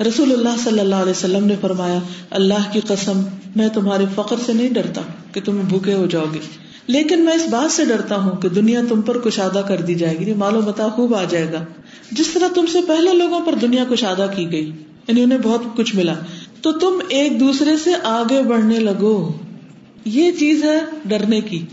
[0.00, 1.98] رسول اللہ صلی اللہ علیہ وسلم نے فرمایا،
[2.30, 3.22] اللہ کی قسم،
[3.56, 5.00] میں تمہارے فخر سے نہیں ڈرتا
[5.32, 6.38] کہ تم بھوکے ہو جاؤ گے۔
[6.86, 10.18] لیکن میں اس بات سے ڈرتا ہوں کہ دنیا تم پر کشادہ کر دی جائے
[10.18, 11.64] گی یعنی مالو متا خوب آ جائے گا۔
[12.12, 14.72] جس طرح تم سے پہلے لوگوں پر دنیا کشادہ کی گئی
[15.08, 16.14] یعنی انہیں بہت کچھ ملا،
[16.62, 19.32] تو تم ایک دوسرے سے آگے بڑھنے لگو۔
[20.04, 21.64] یہ چیز ہے ڈرنے کی۔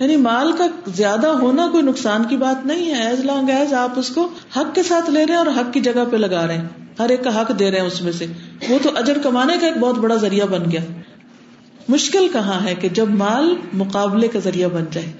[0.00, 3.98] یعنی مال کا زیادہ ہونا کوئی نقصان کی بات نہیں ہے۔ ایز لانگ ایز آپ
[3.98, 6.58] اس کو حق کے ساتھ لے رہے ہیں اور حق کی جگہ پہ لگا رہے
[6.58, 6.64] ہیں۔
[6.98, 8.26] ہر ایک کا حق دے رہے ہیں اس میں سے۔
[8.68, 10.80] وہ تو اجر کمانے کا ایک بہت بڑا ذریعہ بن گیا۔
[11.88, 15.12] مشکل کہاں ہے کہ جب مال مقابلے کا ذریعہ بن جائے۔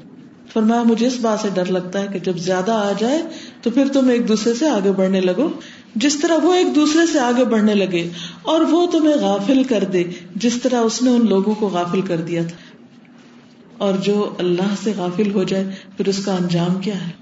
[0.53, 3.23] فرمایا، مجھے اس بات سے ڈر لگتا ہے کہ جب زیادہ آ جائے
[3.63, 5.49] تو پھر تم ایک دوسرے سے آگے بڑھنے لگو۔
[5.95, 8.09] جس طرح وہ ایک دوسرے سے آگے بڑھنے لگے
[8.43, 10.05] اور وہ تمہیں غافل کر دے،
[10.37, 12.70] جس طرح اس نے ان لوگوں کو غافل کر دیا تھا۔
[13.81, 15.65] اور جو اللہ سے غافل ہو جائے،
[15.97, 17.13] پھر اس کا انجام کیا ہے؟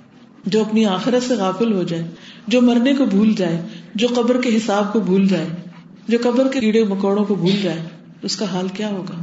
[0.46, 2.06] جو اپنی آخرت سے غافل ہو جائے،
[2.46, 3.62] جو مرنے کو بھول جائے،
[3.94, 5.46] جو قبر کے حساب کو بھول جائے،
[6.08, 7.82] جو قبر کے کیڑے مکوڑوں کو بھول جائے،
[8.22, 9.20] اس کا حال کیا ہوگا؟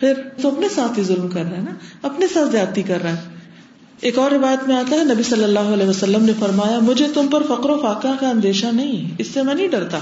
[0.00, 3.10] پھر تو اپنے ساتھ ہی ظلم کر رہا ہے نا؟ اپنے ساتھ زیادتی کر رہا
[3.10, 3.22] ہے۔
[4.00, 7.26] ایک اور روایت میں آتا ہے، نبی صلی اللہ علیہ وسلم نے فرمایا، مجھے تم
[7.30, 9.98] پر فقر و فاقہ کا اندیشہ نہیں، اس سے میں نہیں ڈرتا۔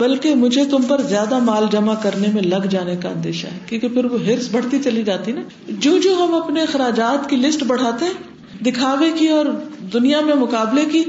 [0.00, 3.88] بلکہ مجھے تم پر زیادہ مال جمع کرنے میں لگ جانے کا اندیشہ ہے۔ کیونکہ
[3.88, 8.04] پھر وہ ہرس بڑھتی چلی جاتی نا۔ جو جو ہم اپنے اخراجات کی لسٹ بڑھاتے
[8.04, 8.12] ہیں،
[8.64, 9.44] دکھاوے کی اور
[9.92, 11.04] دنیا میں مقابلے کی،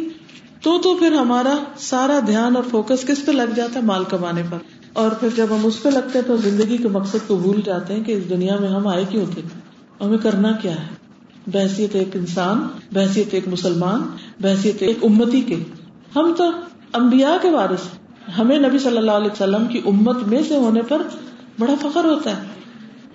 [0.61, 4.41] تو تو پھر ہمارا سارا دھیان اور فوکس کس پہ لگ جاتا ہے؟ مال کمانے
[4.49, 4.57] پر۔
[4.93, 7.93] اور پھر جب ہم اس پہ لگتے ہیں تو زندگی کے مقصد کو بھول جاتے
[7.93, 9.41] ہیں کہ اس دنیا میں ہم آئے کیوں تھے؟
[10.01, 10.87] ہمیں کرنا کیا ہے؟
[11.47, 14.01] بحثیت ایک انسان، بحثیت ایک مسلمان،
[14.39, 15.55] بحثیت ایک امتی کے۔
[16.15, 16.51] ہم تو
[16.93, 18.00] امبیا کے وارث
[18.37, 21.01] ہمیں نبی صلی اللہ علیہ وسلم کی امت میں سے ہونے پر
[21.59, 22.41] بڑا فخر ہوتا ہے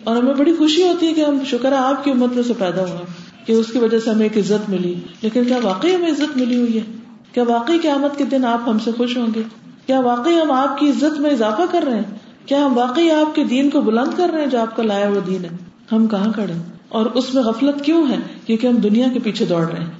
[0.04, 2.52] اور ہمیں بڑی خوشی ہوتی ہے کہ ہم شکر ہے آپ کی امت میں سے
[2.58, 3.00] پیدا ہوا
[3.46, 6.56] کہ اس کی وجہ سے ہمیں ایک عزت ملی۔ لیکن کیا واقعی ہمیں عزت ملی
[6.56, 6.84] ہوئی ہے؟
[7.32, 9.42] کیا واقعی قیامت کے دن آپ ہم سے خوش ہوں گے؟
[9.86, 13.34] کیا واقعی ہم آپ کی عزت میں اضافہ کر رہے ہیں؟ کیا ہم واقعی آپ
[13.34, 15.50] کے دین کو بلند کر رہے ہیں جو آپ کا لایا ہوا دین ہے؟
[15.92, 16.52] ہم کہاں کھڑے
[16.88, 18.16] اور اس میں غفلت کیوں ہے؟
[18.46, 19.90] کیونکہ ہم دنیا کے پیچھے دوڑ رہے ہیں۔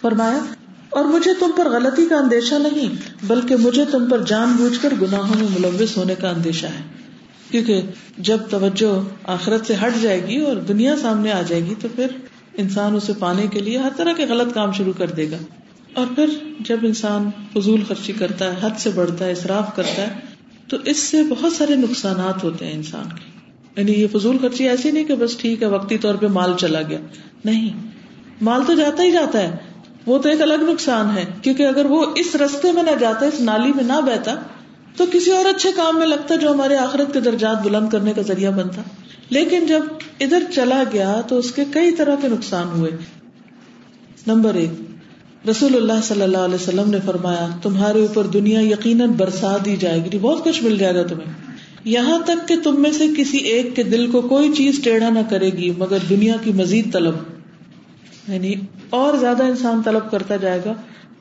[0.00, 0.38] فرمایا
[0.90, 2.88] اور مجھے تم پر غلطی کا اندیشہ نہیں،
[3.26, 6.98] بلکہ مجھے تم پر جان بوجھ کر گناہوں میں ملوث ہونے کا اندیشہ ہے۔
[7.50, 7.82] کیونکہ
[8.18, 12.06] جب توجہ آخرت سے ہٹ جائے گی اور دنیا سامنے آ جائے گی، تو پھر
[12.54, 15.36] انسان اسے پانے کے لیے ہر طرح کے غلط کام شروع کر دے گا۔
[15.94, 16.26] اور پھر
[16.60, 20.08] جب انسان فضول خرچی کرتا ہے، حد سے بڑھتا ہے، اصراف کرتا ہے،
[20.68, 23.38] تو اس سے بہت سارے نقصانات ہوتے ہیں انسان کے۔
[23.76, 26.82] یعنی یہ فضول خرچی ایسی نہیں کہ بس ٹھیک ہے، وقتی طور پہ مال چلا
[26.82, 26.98] گیا۔
[27.44, 27.88] نہیں،
[28.42, 29.56] مال تو جاتا ہی جاتا ہے۔
[30.08, 33.40] وہ تو ایک الگ نقصان ہے، کیونکہ اگر وہ اس رستے میں نہ جاتا، اس
[33.40, 34.34] نالی میں نہ بہتا،
[34.96, 38.22] تو کسی اور اچھے کام میں لگتا جو ہمارے آخرت کے درجات بلند کرنے کا
[38.22, 38.82] ذریعہ بنتا۔
[39.30, 39.80] لیکن جب
[40.20, 42.90] ادھر چلا گیا تو اس کے کئی طرح کے نقصان ہوئے۔
[44.26, 44.70] نمبر ایک،
[45.48, 50.04] رسول اللہ صلی اللہ علیہ وسلم نے فرمایا، تمہارے اوپر دنیا یقیناً برسا دی جائے
[50.04, 51.32] گی، بہت کچھ مل جائے گا تمہیں۔
[51.84, 55.18] یہاں تک کہ تم میں سے کسی ایک کے دل کو کوئی چیز ٹیڑھا نہ
[55.30, 57.14] کرے گی، مگر دنیا کی مزید طلب۔
[58.28, 58.54] یعنی
[58.90, 60.72] اور زیادہ انسان طلب کرتا جائے گا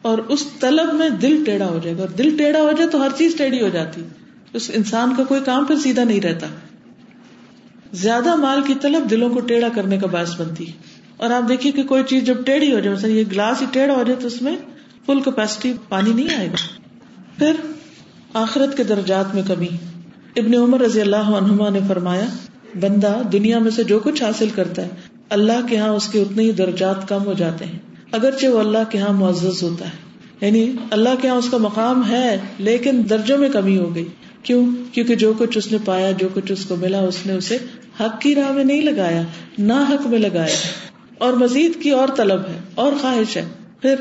[0.02, 3.02] اور اس طلب میں دل ٹیڑھا ہو جائے گا اور دل ٹیڑھا ہو جائے تو
[3.02, 4.02] ہر چیز ٹیڑھی ہو جاتی
[4.54, 6.48] اس انسان کا کوئی کام پھر سیدھا نہیں رہتا
[7.94, 10.66] زیادہ مال کی طلب دلوں کو ٹیڑھا کرنے کا باعث بنتی
[11.18, 13.96] اور آپ دیکھیے کہ کوئی چیز جب ٹیڑھی ہو جائے مثلا یہ گلاس ہی ٹیڑھا
[13.96, 14.56] ہو جائے تو اس میں
[15.06, 16.56] فل کیپیسٹی پانی نہیں آئے گا
[17.38, 17.52] پھر
[18.34, 19.68] آخرت کے درجات میں کمی
[20.36, 22.26] ابن عمر رضی اللہ عنہما نے فرمایا،
[22.80, 24.88] بندہ دنیا میں سے جو کچھ حاصل کرتا ہے
[25.30, 27.80] اللہ کے یہاں اس کے اتنے ہی درجات کم ہو جاتے ہیں۔
[28.12, 30.08] اگرچہ وہ اللہ کے یہاں معزز ہوتا ہے۔
[30.42, 34.08] یعنی اللہ کے یہاں اس کا مقام ہے، لیکن درجوں میں کمی ہو گئی۔
[34.44, 37.58] کیوں؟ کیونکہ جو کچھ اس نے پایا، جو کچھ اس کو ملا، اس نے اسے
[38.00, 39.22] حق کی راہ میں نہیں لگایا،
[39.58, 40.56] نہ حق میں لگایا۔
[41.18, 43.46] اور مزید کی اور طلب ہے، اور خواہش ہے۔
[43.82, 43.96] پھر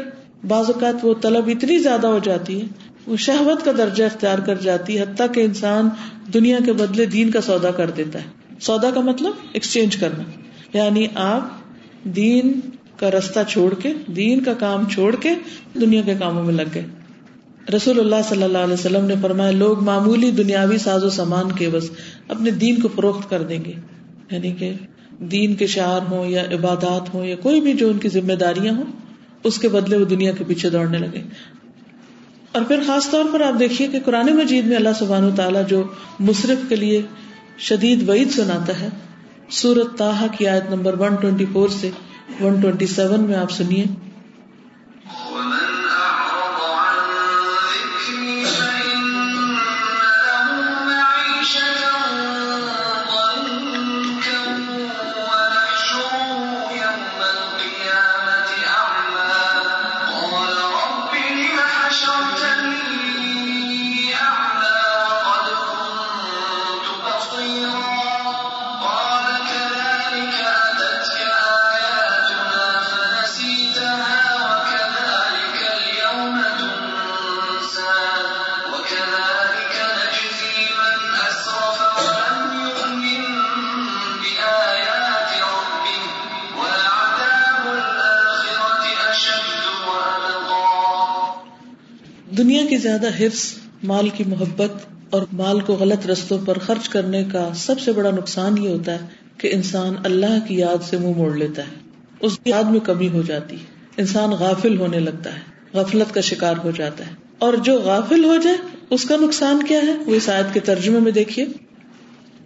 [0.47, 2.67] بعض اوقات وہ طلب اتنی زیادہ ہو جاتی ہے،
[3.07, 5.89] وہ شہوت کا درجہ اختیار کر جاتی ہے، حتیٰ کہ انسان
[6.35, 8.25] دنیا کے بدلے دین کا سودا کر دیتا ہے۔
[8.61, 10.23] سودا کا مطلب ایکسچینج کرنا۔
[10.75, 11.49] یعنی آپ
[12.05, 12.61] دین
[12.97, 15.31] کا رستہ چھوڑ کے، دین کا کام چھوڑ کے
[15.75, 16.87] دنیا کے کاموں میں لگ گئے۔
[17.77, 21.69] رسول اللہ صلی اللہ علیہ وسلم نے فرمایا، لوگ معمولی دنیاوی ساز و سامان کے
[21.69, 21.91] بس
[22.29, 23.73] اپنے دین کو فروخت کر دیں گے۔
[24.31, 24.73] یعنی کہ
[25.19, 28.75] دین کے شعر ہوں یا عبادات ہوں یا کوئی بھی جو ان کی ذمہ داریاں
[28.75, 28.85] ہوں،
[29.45, 31.23] اس کے بدلے وہ دنیا کے پیچھے دوڑنے لگے۔
[32.53, 35.67] اور پھر خاص طور پر آپ دیکھیے کہ قرآن مجید میں اللہ سبحان و تعالیٰ
[35.67, 35.83] جو
[36.21, 37.03] مصرف کے لیے
[37.59, 38.89] شدید وعید سناتا ہے
[39.51, 41.91] سورت تاہا کی آیت نمبر ون ٹوینٹی فور سے
[42.41, 43.85] ون ٹوینٹی سیون میں آپ سنیے۔
[92.87, 94.73] زیادہ حفظ، مال کی محبت
[95.11, 98.93] اور مال کو غلط رستوں پر خرچ کرنے کا سب سے بڑا نقصان یہ ہوتا
[98.93, 98.99] ہے
[99.39, 101.77] کہ انسان اللہ کی یاد سے منہ مو موڑ لیتا ہے۔
[102.21, 103.57] اس کی یاد میں کمی ہو جاتی
[103.97, 105.41] انسان غافل ہونے لگتا ہے۔
[105.73, 108.57] غفلت کا شکار ہو جاتا ہے۔ اور جو غافل ہو جائے،
[108.91, 111.47] اس کا نقصان کیا ہے؟ وہ اس آیت کے ترجمے میں دیکھیے۔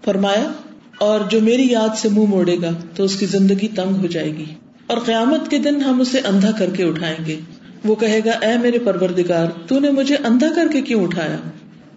[0.05, 0.53] فرمایا،
[0.99, 4.37] اور جو میری یاد سے منہ موڑے گا، تو اس کی زندگی تنگ ہو جائے
[4.37, 4.45] گی۔
[4.87, 7.41] اور قیامت کے دن ہم اسے اندھا کر کے اٹھائیں گے۔
[7.85, 11.37] وہ کہے گا، اے میرے پروردگار، تو نے مجھے اندھا کر کے کیوں اٹھایا؟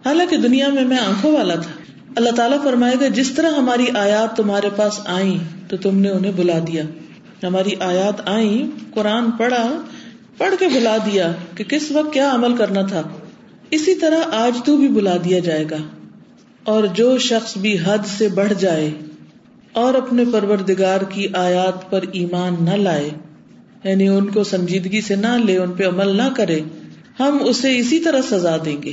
[0.05, 1.71] حالانکہ دنیا میں میں آنکھوں والا تھا۔
[2.15, 5.37] اللہ تعالیٰ فرمائے گا، جس طرح ہماری آیات تمہارے پاس آئی
[5.67, 6.83] تو تم نے انہیں بلا دیا۔
[7.43, 9.81] ہماری آیات آئی قرآن پڑھا،
[10.37, 13.01] پڑھ کے بلا دیا کہ کس وقت کیا عمل کرنا تھا۔
[13.69, 15.77] اسی طرح آج تو بھی بلا دیا جائے گا۔
[16.63, 18.91] اور جو شخص بھی حد سے بڑھ جائے
[19.71, 23.09] اور اپنے پروردگار کی آیات پر ایمان نہ لائے
[23.83, 26.59] یعنی ان کو سنجیدگی سے نہ لے، ان پہ عمل نہ کرے،
[27.19, 28.91] ہم اسے اسی طرح سزا دیں گے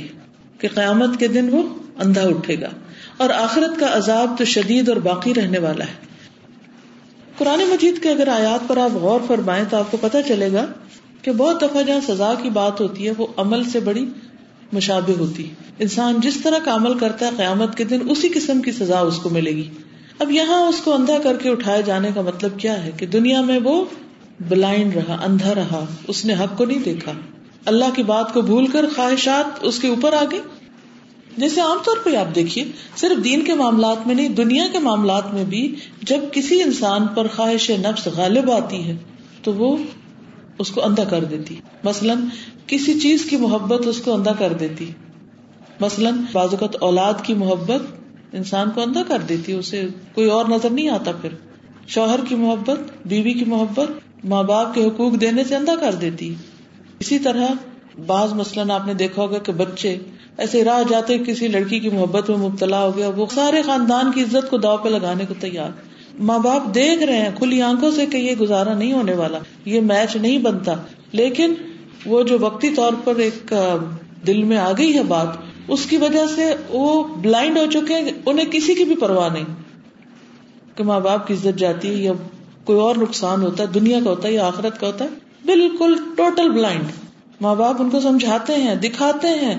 [0.57, 1.61] کہ قیامت کے دن وہ
[1.97, 2.69] اندھا اٹھے گا۔
[3.17, 6.11] اور آخرت کا عذاب تو شدید اور باقی رہنے والا ہے۔
[7.37, 10.65] قرآن مجید کے اگر آیات پر آپ غور فرمائیں تو آپ کو پتا چلے گا
[11.21, 14.05] کہ بہت دفعہ جہاں سزا کی بات ہوتی ہے، وہ عمل سے بڑی
[14.73, 15.49] مشابہ ہوتی
[15.79, 19.17] انسان جس طرح کا عمل کرتا ہے، قیامت کے دن اسی قسم کی سزا اس
[19.17, 19.69] کو ملے گی۔
[20.19, 23.41] اب یہاں اس کو اندھا کر کے اٹھائے جانے کا مطلب کیا ہے؟ کہ دنیا
[23.41, 23.85] میں وہ
[24.49, 27.11] بلائنڈ رہا، اندھا رہا، اس نے حق کو نہیں دیکھا۔
[27.65, 30.39] اللہ کی بات کو بھول کر خواہشات اس کے اوپر آ گئی
[31.37, 32.65] جیسے عام طور پہ آپ دیکھیے،
[32.95, 37.27] صرف دین کے معاملات میں نہیں، دنیا کے معاملات میں بھی جب کسی انسان پر
[37.27, 38.97] خواہش نفس غالب آتی ہے،
[39.43, 39.77] تو وہ
[40.57, 42.17] اس کو اندھا کر دیتی۔ مثلاً،
[42.67, 44.91] کسی چیز کی محبت اس کو اندھا کر دیتی۔
[45.79, 47.81] مثلاً بازوقت اولاد کی محبت
[48.33, 51.29] انسان کو اندھا کر دیتی، اسے کوئی اور نظر نہیں آتا پھر۔
[51.87, 53.91] شوہر کی محبت، بیوی کی محبت
[54.23, 56.35] ماں باپ کے حقوق دینے سے اندھا کر دیتی۔
[56.99, 57.47] اسی طرح
[58.05, 59.97] بعض مثلاً آپ نے دیکھا ہوگا کہ بچے
[60.37, 64.21] ایسے راہ جاتے کسی لڑکی کی محبت میں مبتلا ہو گیا، وہ سارے خاندان کی
[64.21, 65.69] عزت کو داؤ پہ لگانے کو تیار۔
[66.19, 69.81] ماں باپ دیکھ رہے ہیں کھلی آنکھوں سے کہ یہ گزارا نہیں ہونے والا، یہ
[69.81, 70.73] میچ نہیں بنتا۔
[71.11, 71.53] لیکن
[72.05, 73.53] وہ جو وقتی طور پر ایک
[74.27, 75.27] دل میں آ گئی ہے بات،
[75.67, 79.45] اس کی وجہ سے وہ بلائنڈ ہو چکے ہیں، انہیں کسی کی بھی پرواہ نہیں۔
[80.75, 82.11] کہ ماں باپ کی عزت جاتی ہے یا
[82.63, 85.09] کوئی اور نقصان ہوتا ہے، دنیا کا ہوتا ہے یا آخرت کا ہوتا ہے،
[85.45, 86.83] بالکل ٹوٹل بلائنڈ
[87.41, 89.57] ماں باپ ان کو سمجھاتے ہیں، دکھاتے ہیں،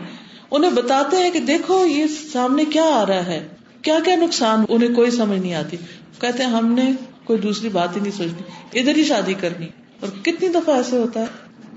[0.50, 3.49] انہیں بتاتے ہیں کہ دیکھو یہ سامنے کیا آ رہا ہے،
[3.82, 5.76] کیا کیا نقصان انہیں کوئی سمجھ نہیں آتی۔
[6.20, 6.93] کہتے ہیں، ہم نے
[7.25, 9.66] کوئی دوسری بات ہی نہیں سوچنی، ادھر ہی شادی کرنی۔
[10.00, 11.26] اور کتنی دفعہ ایسے ہوتا ہے۔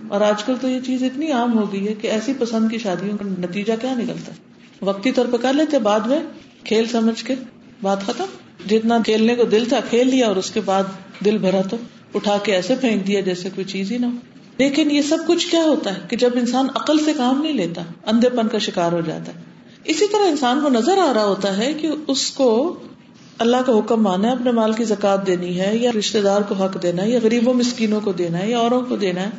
[0.08, 2.78] اور آج کل تو یہ چیز اتنی عام ہو گئی ہے کہ ایسی پسند کی
[2.78, 4.38] شادیوں کا نتیجہ کیا نکلتا ہے؟
[4.82, 6.20] وقتی طور پہ کر لیتے بعد میں
[6.64, 7.36] کھیل سمجھ کے
[7.82, 8.26] بات ختم۔
[8.70, 10.84] جتنا کھیلنے کو دل تھا کھیل لیا اور اس کے بعد
[11.26, 11.78] دل بھرا تو
[12.14, 14.12] اٹھا کے ایسے پھینک دیا جیسے کوئی چیز ہی نہ ہو۔
[14.58, 17.82] لیکن یہ سب کچھ کیا ہوتا ہے کہ جب انسان عقل سے کام نہیں لیتا،
[18.06, 19.40] اندھے پن کا شکار ہو جاتا ہے۔
[19.84, 22.76] اسی طرح انسان کو نظر آ رہا ہوتا ہے کہ اس کو
[23.38, 26.56] اللہ کا حکم مانا ہے، اپنے مال کی زکات دینی ہے، یا رشتے دار کو
[26.56, 29.30] حق دینا ہے، یا غریبوں، مسکینوں کو دینا ہے، یا اوروں کو دینا ہے۔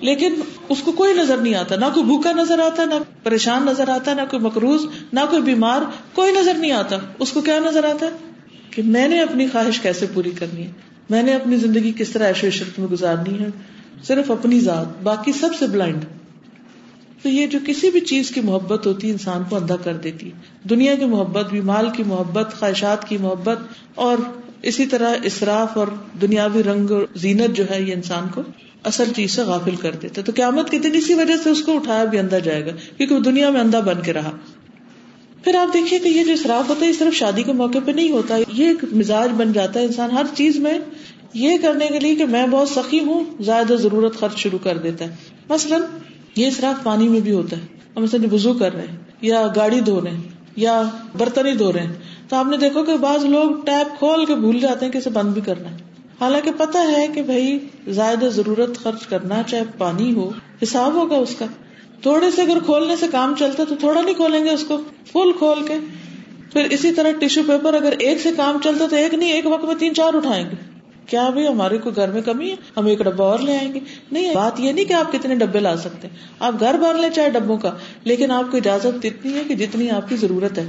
[0.00, 0.34] لیکن
[0.68, 4.14] اس کو کوئی نظر نہیں آتا، نہ کوئی بھوکا نظر آتا، نہ پریشان نظر آتا،
[4.14, 5.80] نہ کوئی مقروض، نہ کوئی بیمار،
[6.12, 8.10] کوئی نظر نہیں آتا۔ اس کو کیا نظر آتا؟ ہے
[8.70, 10.72] کہ میں نے اپنی خواہش کیسے پوری کرنی ہے؟
[11.10, 13.48] میں نے اپنی زندگی کس طرح ایشو عشرت میں گزارنی ہے؟
[14.02, 16.04] صرف اپنی ذات، باقی سب سے بلائنڈ
[17.22, 20.30] تو یہ جو کسی بھی چیز کی محبت ہوتی ہے انسان کو اندھا کر دیتی۔
[20.70, 23.58] دنیا کی محبت بھی مال کی محبت، خواہشات کی محبت،
[23.94, 24.18] اور
[24.62, 25.88] اسی طرح اصراف اور
[26.20, 28.42] دنیاوی رنگ اور زینت جو ہے یہ انسان کو
[28.86, 31.76] اصل چیز سے غافل کر دیتے تو قیامت کے دن اسی وجہ سے اس کو
[31.76, 34.30] اٹھایا بھی اندھا جائے گا، کیونکہ وہ دنیا میں اندھا بن کے رہا۔
[35.44, 37.90] پھر آپ دیکھیے کہ یہ جو اصراف ہوتا ہے، یہ صرف شادی کے موقع پہ
[37.90, 40.78] نہیں ہوتا، یہ ایک مزاج بن جاتا ہے۔ انسان ہر چیز میں
[41.34, 45.04] یہ کرنے کے لیے کہ میں بہت سخی ہوں زیادہ ضرورت خرچ شروع کر دیتا
[45.04, 45.14] ہے۔
[45.48, 45.80] مثلاً
[46.36, 47.62] یہ اصراف پانی میں بھی ہوتا ہے۔
[47.96, 50.22] ہم مثلاً وزو کر رہے ہیں، یا گاڑی دھو رہے ہیں،
[50.56, 50.82] یا
[51.18, 51.92] برتن ہی دھو رہے ہیں۔
[52.28, 55.10] تو آپ نے دیکھو کہ بعض لوگ ٹیپ کھول کے بھول جاتے ہیں کہ اسے
[55.10, 55.85] بند بھی کرنا ہے۔
[56.20, 57.58] حالانکہ پتا ہے کہ بھائی
[57.88, 60.30] زیادہ ضرورت خرچ کرنا چاہے پانی ہو،
[60.62, 61.46] حساب ہوگا اس کا۔
[62.02, 64.76] تھوڑے سے اگر کھولنے سے کام چلتا تو تھوڑا نہیں کھولیں گے اس کو،
[65.12, 65.74] فل کھول کے۔
[66.52, 69.64] پھر اسی طرح ٹیشو پیپر اگر ایک سے کام چلتا تو ایک نہیں، ایک وقت
[69.64, 72.98] میں تین چار اٹھائیں گے۔ کیا بھی ہمارے کو گھر میں کمی ہے؟ ہم ایک
[72.98, 73.80] ڈبا اور لے آئیں گے۔
[74.12, 76.08] نہیں، بات یہ نہیں کہ آپ کتنے ڈبے لا سکتے۔
[76.38, 77.70] آپ گھر بھر لیں چاہے ڈبوں کا،
[78.04, 80.66] لیکن آپ کو اجازت اتنی ہے کہ جتنی آپ کی ضرورت ہے۔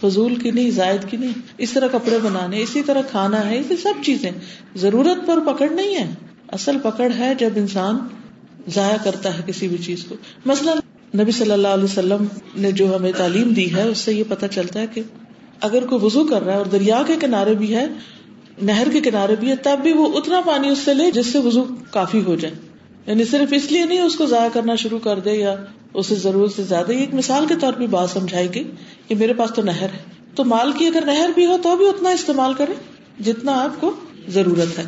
[0.00, 3.76] فضول کی نہیں، زائد کی نہیں، اس طرح کپڑے بنانے، اسی طرح کھانا ہے، یہ
[3.82, 4.30] سب چیزیں۔
[4.76, 6.14] ضرورت پر پکڑ نہیں ہے۔
[6.48, 7.98] اصل پکڑ ہے جب انسان
[8.68, 10.78] ضائع کرتا ہے کسی بھی چیز کو۔ مثلاً
[11.20, 12.24] نبی صلی اللہ علیہ وسلم
[12.56, 15.02] نے جو ہمیں تعلیم دی ہے، اس سے یہ پتا چلتا ہے کہ
[15.60, 17.86] اگر کوئی وزو کر رہا ہے اور دریا کے کنارے بھی ہے،
[18.62, 21.38] نہر کے کنارے بھی ہے، تب بھی وہ اتنا پانی اس سے لے جس سے
[21.38, 22.54] وزو کافی ہو جائے۔
[23.06, 25.56] یعنی صرف اس لیے نہیں، اس کو ضائع کرنا شروع کر دے یا
[25.96, 28.64] اسے ضرورت سے زیادہ ایک مثال کے طور پہ بات سمجھائی گئی
[29.08, 31.88] کہ میرے پاس تو نہر ہے۔ تو مال کی اگر نہر بھی ہو تو بھی
[31.88, 32.72] اتنا استعمال کرے
[33.22, 33.92] جتنا آپ کو
[34.28, 34.84] ضرورت ہے۔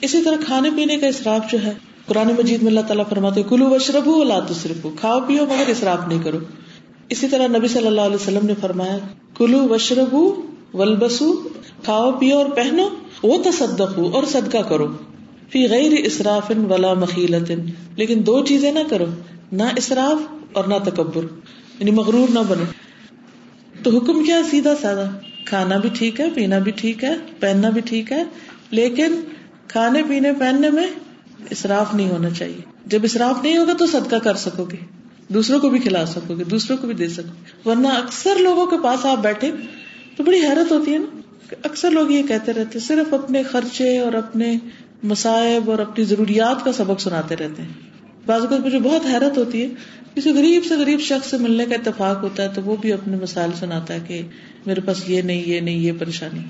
[0.00, 1.72] اسی طرح کھانے پینے کا اصراف جو ہے،
[2.06, 4.10] قرآن مجید میں اللہ تعالیٰ فرماتے کلو وشرب
[4.48, 6.38] تصرف کھاؤ پیو مگر اصراف نہیں کرو۔
[7.08, 8.98] اسی طرح نبی صلی اللہ علیہ وسلم نے فرمایا،
[9.34, 10.16] کلو وشرب
[10.74, 11.32] ولبسو
[11.84, 12.88] کھاؤ پیو اور پہنو،
[13.22, 14.86] وہ تصدق اور صدقہ کرو۔
[15.50, 17.52] فی غیر اسراف ولا مخیلت
[17.96, 19.04] لیکن دو چیزیں نہ کرو۔
[19.52, 21.22] نہ اسراف اور نہ تکبر
[21.78, 22.64] یعنی مغرور نہ بنو۔
[23.82, 25.10] تو حکم کیا سیدھا سادہ۔
[25.44, 28.24] کھانا بھی ٹھیک ہے، پینا بھی ٹھیک ہے، پہننا بھی ٹھیک ہے،
[28.70, 29.20] لیکن
[29.68, 30.86] کھانے، پینے، پہننے میں
[31.50, 34.76] اصراف نہیں ہونا چاہیے۔ جب اصراف نہیں ہوگا تو صدقہ کر سکو گے،
[35.28, 38.76] دوسروں کو بھی کھلا سکو گے، دوسروں کو بھی دے سکو ورنہ اکثر لوگوں کے
[38.82, 39.50] پاس آپ بیٹھے
[40.16, 41.16] تو بڑی حیرت ہوتی ہے نا
[41.64, 44.56] اکثر لوگ یہ کہتے رہتے صرف اپنے خرچے اور اپنے
[45.02, 47.87] مسائب اور اپنی ضروریات کا سبق سناتے رہتے ہیں۔
[48.28, 49.68] بعض اوقات مجھے بہت حیرت ہوتی ہے
[50.14, 53.16] کسی غریب سے غریب شخص سے ملنے کا اتفاق ہوتا ہے تو وہ بھی اپنے
[53.16, 54.22] مسائل سناتا ہے کہ
[54.66, 56.40] میرے پاس یہ نہیں یہ نہیں، یہ پریشانی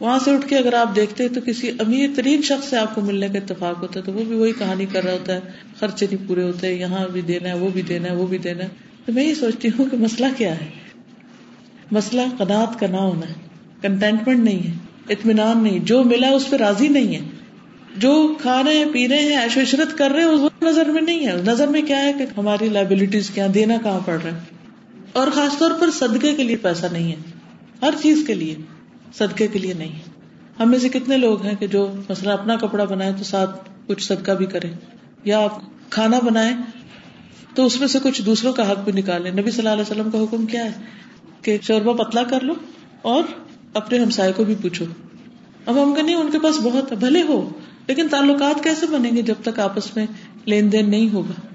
[0.00, 3.00] وہاں سے اٹھ کے اگر آپ دیکھتے تو کسی امیر ترین شخص سے آپ کو
[3.00, 5.40] ملنے کا اتفاق ہوتا ہے تو وہ بھی وہی کہانی کر رہا ہوتا ہے۔
[5.80, 8.64] خرچے نہیں پورے ہوتے، یہاں بھی دینا ہے، وہ بھی دینا ہے، وہ بھی دینا
[8.64, 8.68] ہے۔
[9.06, 10.66] تو میں یہ سوچتی ہوں کہ مسئلہ کیا ہے؟
[11.90, 13.34] مسئلہ قناعت کا نہ ہونا ہے
[13.82, 14.72] کنٹینٹمنٹ نہیں ہے،
[15.08, 17.20] اطمینان نہیں۔ جو ملا اس پہ راضی نہیں ہے۔
[17.96, 21.02] جو کھا رہے ہیں، پی رہے ہیں ایشو عشرت کر رہے ہیں وہ نظر میں
[21.02, 24.38] نہیں ہے۔ نظر میں کیا ہے کہ ہماری لائبلٹیز کیا دینا کہاں پڑ رہا ہے؟
[25.12, 27.16] اور خاص طور پر صدقے کے لیے پیسہ نہیں ہے۔
[27.82, 28.54] ہر چیز کے لیے
[29.18, 30.18] صدقے کے لیے نہیں ہے۔
[30.60, 34.02] ہم میں سے کتنے لوگ ہیں کہ جو مثلا اپنا کپڑا بنائے تو ساتھ کچھ
[34.02, 34.68] صدقہ بھی کرے
[35.24, 35.60] یا آپ
[35.90, 36.52] کھانا بنائے
[37.54, 40.10] تو اس میں سے کچھ دوسروں کا حق بھی نکالے نبی صلی اللہ علیہ وسلم
[40.10, 40.70] کا حکم کیا ہے
[41.42, 42.54] کہ شوربہ پتلا کر لو
[43.02, 43.22] اور
[43.74, 44.84] اپنے ہمسائے کو بھی پوچھو۔
[45.66, 47.48] اب ہم کہ نہیں ان کے پاس بہت بھلے ہو۔
[47.88, 50.06] لیکن تعلقات کیسے بنیں گے جب تک آپس میں
[50.46, 51.46] لین دین نہیں ہوگا؟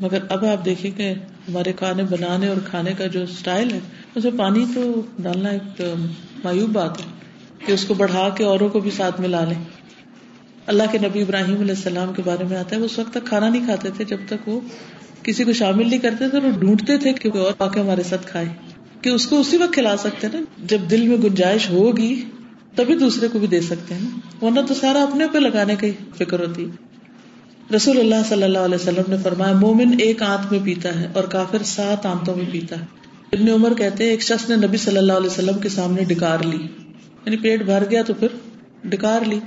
[0.00, 1.14] مگر اب آپ دیکھیں کہ
[1.48, 3.80] ہمارے کھانے بنانے اور کھانے کا جو اسٹائل ہے،
[4.14, 5.82] اسے پانی تو ڈالنا ایک
[6.44, 7.06] مایوب بات ہے
[7.66, 9.64] کہ اس کو بڑھا کے اوروں کو بھی ساتھ میں لا لیں۔
[10.66, 13.24] اللہ کے نبی ابراہیم علیہ السلام کے بارے میں آتا ہے، وہ اس وقت تک
[13.24, 14.60] کھانا نہیں کھاتے تھے جب تک وہ
[15.22, 18.46] کسی کو شامل نہیں کرتے تھے وہ ڈھونڈتے تھے کہ اور پاک ہمارے ساتھ کھائے۔
[19.00, 22.24] کہ اس کو اسی وقت کھلا سکتے نا، جب دل میں گنجائش ہوگی
[22.74, 24.08] تبھی دوسرے کو بھی دے سکتے ہیں
[24.42, 26.66] ورنہ تو سارا اپنے پہ لگانے کی فکر ہوتی
[27.76, 31.24] رسول اللہ صلی اللہ علیہ وسلم نے فرمایا، مومن ایک آنت میں پیتا ہے اور
[31.24, 32.84] کافر سات آنتوں میں پیتا ہے۔
[33.32, 36.58] ابن عمر کہتے ایک شخص نے نبی صلی اللہ علیہ وسلم کے سامنے ڈکار لی۔
[37.24, 38.28] یعنی پیٹ بھر گیا تو پھر
[38.84, 39.40] ڈکار لی۔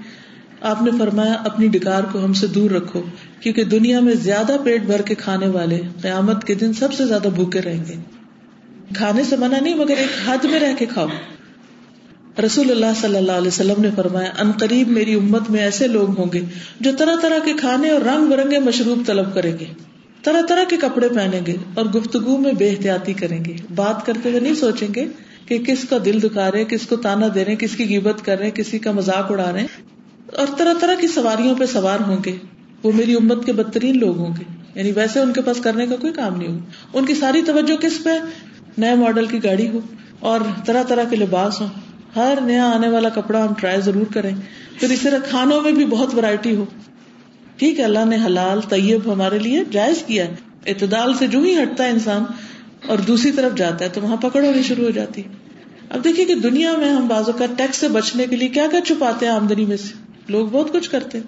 [0.62, 3.02] آپ نے فرمایا، اپنی ڈکار کو ہم سے دور رکھو،
[3.40, 7.28] کیونکہ دنیا میں زیادہ پیٹ بھر کے کھانے والے قیامت کے دن سب سے زیادہ
[7.36, 7.94] بھوکے رہیں گے۔
[8.96, 11.08] کھانے سے منع نہیں، مگر ایک حد میں رہ کے کھاؤ۔
[12.44, 16.20] رسول اللہ صلی اللہ علیہ وسلم نے فرمایا، ان قریب میری امت میں ایسے لوگ
[16.20, 16.42] ہوں گے
[16.80, 19.66] جو طرح طرح کے کھانے اور رنگ برنگے مشروب طلب کریں گے،
[20.24, 24.30] طرح طرح کے کپڑے پہنیں گے اور گفتگو میں بے احتیاطی کریں گے۔ بات کرتے
[24.30, 25.08] ہوئے نہیں سوچیں گے
[25.46, 28.40] کہ کس کا دل دکھا رہے، کس کو تانا دے رہے کس کی گیبت کر
[28.40, 29.66] رہے کسی کا مزاق اڑا رہے
[30.34, 32.36] اور طرح طرح کی سواریوں پہ سوار ہوں گے۔
[32.84, 34.44] وہ میری امت کے بدترین لوگ ہوں گے۔
[34.76, 36.58] یعنی ویسے ان کے پاس کرنے کا کوئی کام نہیں ہو۔
[36.94, 38.10] ان کی ساری توجہ کس پہ؟
[38.78, 39.80] نئے ماڈل کی گاڑی ہو
[40.20, 41.66] اور طرح طرح کے لباس ہو
[42.16, 44.36] ہر نیا آنے والا کپڑا ہم ٹرائی ضرور کریں۔
[44.80, 46.66] پھر اس طرح کھانوں میں بھی بہت ورائٹی ہو۔
[47.56, 51.64] ٹھیک ہے، اللہ نے حلال، طیب ہمارے لیے جائز کیا ہے۔ اعتدال سے جو ہی
[51.64, 52.24] ہٹتا ہے انسان
[52.88, 55.24] اور دوسری طرف جاتا ہے تو وہاں پکڑ ہونی شروع ہو جاتی
[55.90, 58.82] اب دیکھیے کہ دنیا میں ہم بازو کا ٹیکس سے بچنے کے لیے کیا کیا
[58.82, 59.94] چھپاتے ہیں آمدنی میں سے۔
[60.28, 61.26] لوگ بہت کچھ کرتے ہیں۔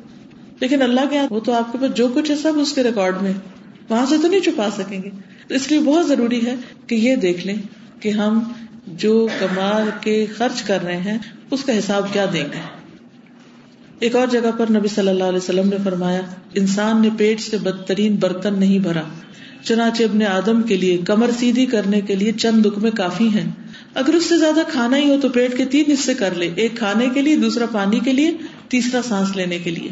[0.59, 2.83] لیکن اللہ کے ہاں وہ تو آپ کے پاس جو کچھ ہے سب اس کے
[2.83, 3.33] ریکارڈ میں
[3.89, 5.09] وہاں سے تو نہیں چھپا سکیں گے۔
[5.47, 6.55] تو اس لیے بہت ضروری ہے
[6.87, 7.55] کہ یہ دیکھ لیں
[7.99, 8.39] کہ ہم
[8.87, 11.17] جو کمال کے خرچ کر رہے ہیں،
[11.51, 12.59] اس کا حساب کیا دیں گے؟
[13.99, 16.21] ایک اور جگہ پر نبی صلی اللہ علیہ وسلم نے فرمایا،
[16.53, 19.01] انسان نے پیٹ سے بدترین برتن نہیں بھرا،
[19.63, 23.51] چنانچہ ابن آدم کے لیے کمر سیدھی کرنے کے لیے چند دکھ کافی ہیں۔
[23.93, 26.77] اگر اس سے زیادہ کھانا ہی ہو تو پیٹ کے تین حصے کر لے، ایک
[26.77, 28.31] کھانے کے لیے، دوسرا پانی کے لیے،
[28.67, 29.91] تیسرا سانس لینے کے لیے۔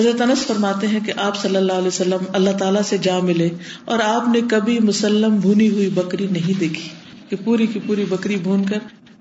[0.00, 3.48] حضرت انس فرماتے ہیں کہ آپ صلی اللہ علیہ وسلم اللہ تعالیٰ سے جا ملے
[3.84, 8.36] اور آپ نے کبھی مسلم بھونی ہوئی بکری نہیں دیکھی۔ کہ پوری کی پوری بکری
[8.36, 8.78] بھون کر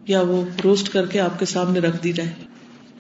[0.08, 2.30] یا وہ روسٹ کر کے آپ کے سامنے رکھ دی جائے۔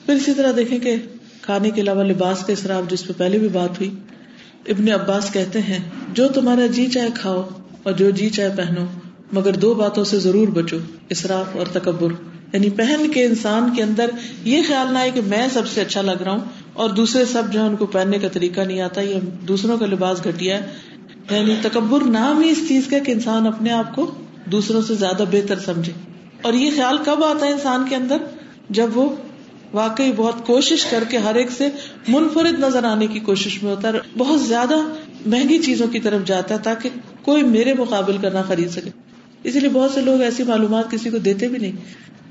[0.06, 0.96] پھر اسی طرح دیکھیں کہ
[1.42, 3.96] کھانے کے علاوہ لباس کا اصراف جس پہ پہلے بھی بات ہوئی،
[4.68, 5.80] ابن عباس کہتے ہیں،
[6.14, 7.50] جو تمہارا جی چاہے کھاؤ
[7.84, 8.86] اور جو جی چاہے پہنو،
[9.32, 10.78] مگر دو باتوں سے ضرور بچو
[11.10, 12.14] اصراف اور تکبر۔
[12.54, 14.10] یعنی پہن کے انسان کے اندر
[14.44, 16.40] یہ خیال نہ آئے کہ میں سب سے اچھا لگ رہا ہوں
[16.74, 19.86] اور دوسرے سب جو ہے ان کو پہننے کا طریقہ نہیں آتا یہ دوسروں کا
[19.86, 20.66] لباس گھٹیا ہے۔
[21.36, 24.16] یعنی تکبر نام ہی اس چیز کا کہ انسان اپنے آپ کو
[24.52, 25.92] دوسروں سے زیادہ بہتر سمجھے۔
[26.42, 28.18] اور یہ خیال کب آتا ہے انسان کے اندر؟
[28.70, 29.16] جب وہ
[29.74, 31.70] واقعی بہت کوشش کر کے ہر ایک سے
[32.08, 34.76] منفرد نظر آنے کی کوشش میں ہوتا ہے بہت زیادہ
[35.26, 36.90] مہنگی چیزوں کی طرف جاتا ہے تاکہ
[37.22, 38.90] کوئی میرے مقابل کرنا خرید سکے۔
[39.44, 41.72] اسی لیے بہت سے لوگ ایسی معلومات کسی کو دیتے بھی نہیں۔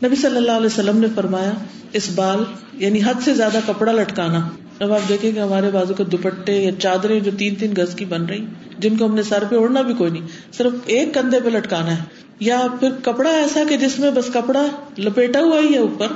[0.05, 1.53] نبی صلی اللہ علیہ وسلم نے فرمایا،
[1.93, 4.49] اس بال یعنی حد سے زیادہ کپڑا لٹکانا۔
[4.81, 8.05] اب آپ دیکھیں کہ ہمارے بازو کے دوپٹے یا چادریں جو تین تین گز کی
[8.05, 8.47] بن رہی،
[8.79, 11.99] جن کو ہم نے سر پہ اڑنا بھی کوئی نہیں، صرف ایک کندھے پہ لٹکانا
[11.99, 12.03] ہے۔
[12.41, 14.67] یا پھر کپڑا ایسا کہ جس میں بس کپڑا
[14.99, 16.07] لپیٹا ہوا ہی ہے اوپر،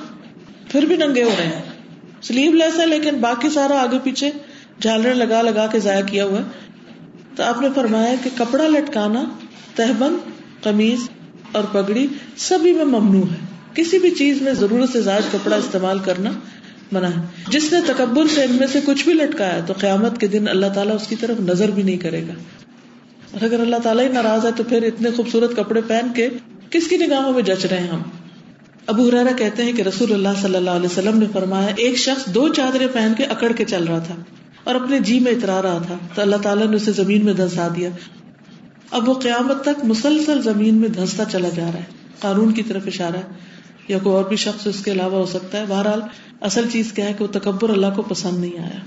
[0.69, 1.63] پھر بھی ننگے ہو رہے ہیں۔
[2.23, 4.31] سلیو لیس ہے لیکن باقی سارا آگے پیچھے
[4.81, 6.45] جھالر لگا لگا کے ضائع کیا ہوا ہے۔
[7.37, 9.25] تو آپ نے فرمایا کہ کپڑا لٹکانا،
[9.75, 10.31] تہبند،
[10.63, 11.09] قمیض
[11.53, 13.37] اور پگڑی، سبھی میں ممنوع ہے۔
[13.75, 16.31] کسی بھی چیز میں ضرورت سے زائد کپڑا استعمال کرنا
[16.93, 20.27] منع ہے۔ جس نے تکبر سے ان میں سے کچھ بھی لٹکایا تو قیامت کے
[20.27, 22.33] دن اللہ تعالیٰ اس کی طرف نظر بھی نہیں کرے گا۔
[23.33, 26.29] اور اگر اللہ تعالیٰ ہی ناراض ہے تو پھر اتنے خوبصورت کپڑے پہن کے
[26.71, 28.03] کس کی نگاہوں میں جچ رہے ہیں ہم؟
[28.87, 32.27] ابو ہرارا کہتے ہیں کہ رسول اللہ صلی اللہ علیہ وسلم نے فرمایا، ایک شخص
[32.27, 34.15] دو چادریں پہن کے اکڑ کے چل رہا تھا
[34.65, 37.69] اور اپنے جی میں اترا رہا تھا تو اللہ تعالیٰ نے اسے زمین میں دھنسا
[37.77, 37.91] دیا۔
[38.91, 41.85] اب وہ قیامت تک مسلسل زمین میں دھنستا چلا جا رہا ہے۔
[42.21, 43.60] قانون کی طرف اشارہ ہے۔
[43.91, 46.01] یا کوئی اور بھی شخص اس کے علاوہ ہو سکتا ہے۔ بہرحال
[46.41, 48.81] اصل چیز کیا ہے کہ وہ تکبر اللہ کو پسند نہیں آیا۔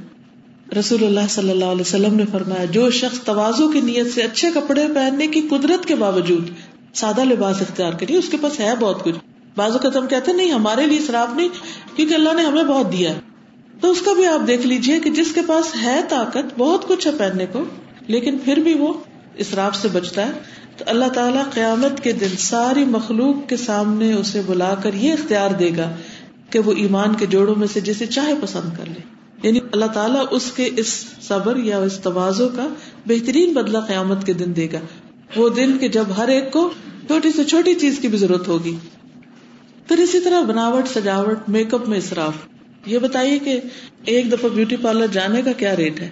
[0.79, 4.49] رسول اللہ صلی اللہ علیہ وسلم نے فرمایا، جو شخص توازو کی نیت سے اچھے
[4.53, 6.49] کپڑے پہننے کی قدرت کے باوجود
[6.93, 9.15] سادہ لباس اختیار کری اس کے پاس ہے بہت کچھ۔
[9.55, 11.49] بازو کا تم کہتے نہیں، ہمارے لیے شراف نہیں،
[11.95, 13.19] کیونکہ اللہ نے ہمیں بہت دیا ہے۔
[13.81, 17.07] تو اس کا بھی آپ دیکھ لیجیے کہ جس کے پاس ہے طاقت، بہت کچھ
[17.07, 17.63] ہے پہننے کو،
[18.07, 18.93] لیکن پھر بھی وہ
[19.35, 20.31] اسراف سے بچتا ہے،
[20.77, 25.49] تو اللہ تعالیٰ قیامت کے دن ساری مخلوق کے سامنے اسے بلا کر یہ اختیار
[25.49, 25.95] دے گا
[26.49, 30.25] کہ وہ ایمان کے جوڑوں میں سے جسے چاہے پسند کر لے۔ یعنی اللہ تعالیٰ
[30.31, 32.67] اس کے اس صبر یا اس توازوں کا
[33.05, 34.79] بہترین بدلہ قیامت کے دن دے گا۔
[35.35, 36.69] وہ دن کہ جب ہر ایک کو
[37.07, 38.75] چھوٹی سے چھوٹی چیز کی بھی ضرورت ہوگی۔
[39.87, 42.33] پھر اسی طرح بناوٹ، سجاوٹ، میک اپ میں اصراف
[42.85, 43.59] یہ بتائیے کہ
[44.05, 46.09] ایک دفعہ بیوٹی پارلر جانے کا کیا ریٹ ہے؟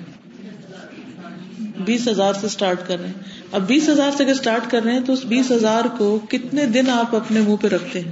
[1.85, 3.13] بیس ہزار سے اسٹارٹ کر رہے ہیں۔
[3.51, 6.65] اب بیس ہزار سے اگر اسٹارٹ کر رہے ہیں تو اس بیس ہزار کو کتنے
[6.65, 8.11] دن آپ اپنے منہ پہ رکھتے ہیں؟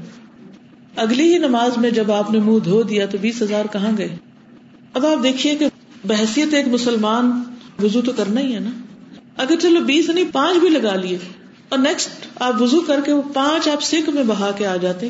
[0.95, 4.17] اگلی ہی نماز میں جب آپ نے منہ دھو دیا تو بیس ہزار کہاں گئے؟
[4.93, 5.65] اب آپ دیکھیے کہ
[6.05, 7.43] بحثیت ایک مسلمان
[7.83, 8.69] وزو تو کرنا ہی ہے نا۔
[9.37, 11.17] اگر چلو بیس نہیں، پانچ بھی لگا لیے۔
[11.69, 15.09] اور نیکسٹ آپ وزو کر کے وہ پانچ آپ سکھ میں بہا کے آ جاتے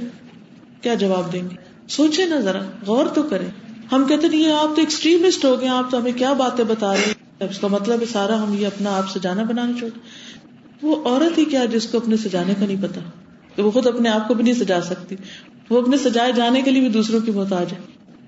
[0.82, 1.56] کیا جواب دیں گے؟
[1.88, 3.50] سوچے نا ذرا، غور تو کریں۔
[3.92, 7.04] ہم کہتے نہیں آپ تو ایکسٹریمسٹ ہو گئے آپ تو ہمیں کیا باتیں بتا رہے
[7.08, 10.00] ہیں؟ اس کا مطلب ہے سارا ہم یہ اپنا آپ سجانا بنانا چاہتے
[10.82, 13.02] وہ عورت ہی کیا جس کو اپنے سجانے کا نہیں پتا؟
[13.56, 15.16] کہ وہ خود اپنے آپ کو بھی نہیں سجا سکتی۔
[15.70, 17.78] وہ اپنے سجائے جانے کے لیے بھی دوسروں کی محتاج ہے۔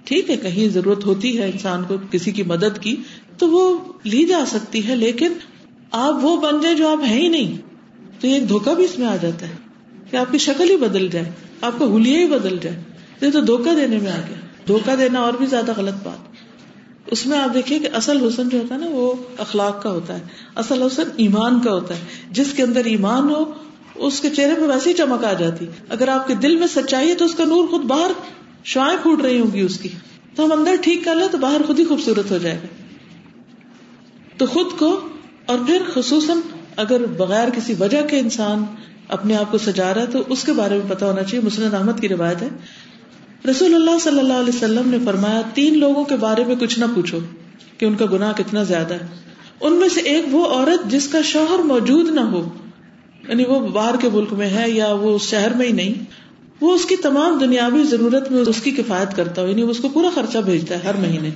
[0.03, 2.95] ٹھیک ہے، کہیں ضرورت ہوتی ہے انسان کو کسی کی مدد کی
[3.37, 5.33] تو وہ لی جا سکتی ہے، لیکن
[5.91, 7.57] آپ وہ بن جائیں جو آپ ہیں ہی نہیں۔
[8.21, 9.53] تو یہ ایک دھوکا بھی اس میں آ جاتا ہے
[10.11, 12.83] کہ آپ کی شکل ہی بدل جائے، آپ کا ہولیا ہی بدل جائے۔
[13.21, 16.30] یہ تو دھوکا دینے میں آ گیا۔ دھوکا دینا اور بھی زیادہ غلط بات۔
[17.11, 20.13] اس میں آپ دیکھیے کہ اصل حسن جو ہوتا ہے نا وہ اخلاق کا ہوتا
[20.13, 20.19] ہے،
[20.55, 21.99] اصل حسن ایمان کا ہوتا ہے۔
[22.31, 23.43] جس کے اندر ایمان ہو،
[23.95, 27.09] اس کے چہرے پہ ویسے ہی چمک آ جاتی۔ اگر آپ کے دل میں سچائی
[27.09, 28.11] ہے تو اس کا نور خود باہر
[28.63, 29.89] شوائیں پھوٹ رہی ہوں گی اس کی۔
[30.35, 32.67] تو ہم اندر ٹھیک کر لیں تو باہر خود ہی خوبصورت ہو جائے گا۔
[34.37, 34.99] تو خود کو،
[35.45, 36.37] اور پھر خصوصاً
[36.75, 38.63] اگر بغیر کسی وجہ کے انسان
[39.07, 41.75] اپنے آپ کو سجا رہا ہے تو اس کے بارے میں پتا ہونا چاہیے۔ مسلم
[41.75, 42.49] احمد کی روایت ہے۔
[43.49, 46.85] رسول اللہ صلی اللہ علیہ وسلم نے فرمایا، تین لوگوں کے بارے میں کچھ نہ
[46.95, 47.19] پوچھو
[47.77, 49.07] کہ ان کا گناہ کتنا زیادہ ہے۔
[49.61, 52.49] ان میں سے ایک وہ عورت جس کا شوہر موجود نہ ہو
[53.27, 56.03] یعنی وہ باہر کے ملک میں ہے یا وہ شہر میں ہی نہیں،
[56.61, 59.89] وہ اس کی تمام دنیاوی ضرورت میں اس کی کفایت کرتا ہو یعنی اس کو
[59.89, 61.29] پورا خرچہ بھیجتا ہے ہر مہینے۔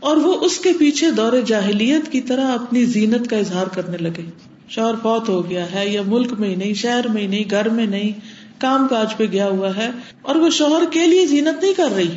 [0.00, 4.22] اور وہ اس کے پیچھے دور جاہلیت کی طرح اپنی زینت کا اظہار کرنے لگے۔
[4.68, 7.68] شوہر فوت ہو گیا ہے یا ملک میں ہی نہیں، شہر میں ہی نہیں، گھر
[7.68, 8.12] میں نہیں
[8.58, 9.90] کام کاج پہ گیا ہوا ہے
[10.22, 12.10] اور وہ شوہر کے لیے زینت نہیں کر رہی،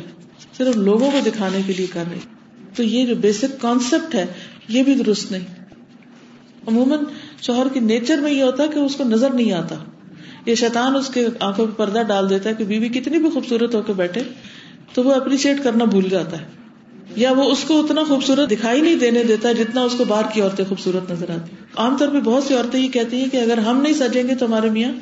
[0.58, 2.18] صرف لوگوں کو دکھانے کے لیے کر رہی۔
[2.76, 4.26] تو یہ جو بیسک کانسیپٹ ہے،
[4.68, 5.44] یہ بھی درست نہیں۔
[6.66, 6.98] عموماً
[7.42, 9.74] شوہر کی نیچر میں یہ ہوتا ہے کہ اس کو نظر نہیں آتا۔
[10.46, 13.74] یہ شیطان اس کے آنکھوں پہ پردہ ڈال دیتا ہے کہ بیوی کتنی بھی خوبصورت
[13.74, 14.22] ہو کے بیٹھے
[14.94, 16.46] تو وہ اپریشیٹ کرنا بھول جاتا ہے۔
[17.16, 20.40] یا وہ اس کو اتنا خوبصورت دکھائی نہیں دینے دیتا جتنا اس کو باہر کی
[20.40, 23.58] عورتیں خوبصورت نظر آتی۔ عام طور پہ بہت سی عورتیں یہ کہتی ہیں کہ اگر
[23.58, 24.92] ہم نہیں سجیں گے تو ہمارے میاں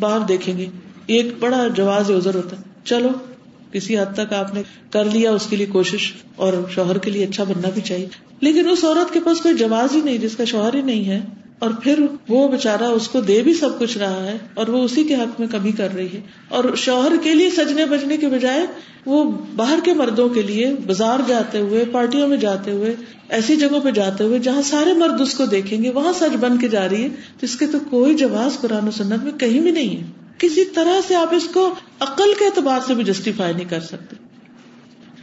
[0.00, 0.66] باہر دیکھیں گے۔
[1.06, 3.08] ایک بڑا جواز ازر ہوتا ہے۔ چلو،
[3.72, 7.24] کسی حد تک آپ نے کر لیا اس کے لیے کوشش اور شوہر کے لیے
[7.24, 8.08] اچھا بننا بھی چاہیے۔
[8.40, 11.20] لیکن اس عورت کے پاس کوئی جواز ہی نہیں، جس کا شوہر ہی نہیں ہے۔
[11.62, 15.04] اور پھر وہ بےچارا اس کو دے بھی سب کچھ رہا ہے اور وہ اسی
[15.04, 18.66] کے حق میں کمی کر رہی ہے اور شوہر کے لیے سجنے بجنے کے بجائے
[19.06, 22.96] وہ باہر کے مردوں کے لیے بازار جاتے ہوئے، پارٹیوں میں جاتے ہوئے،
[23.28, 26.58] ایسی جگہوں پہ جاتے ہوئے جہاں سارے مرد اس کو دیکھیں گے، وہاں سچ بن
[26.58, 29.60] کے جا رہی ہے، تو اس کے تو کوئی جواز قرآن و سنت میں کہیں
[29.60, 30.06] بھی نہیں ہے۔
[30.38, 34.16] کسی طرح سے آپ اس کو عقل کے اعتبار سے بھی جسٹیفائی نہیں کر سکتے۔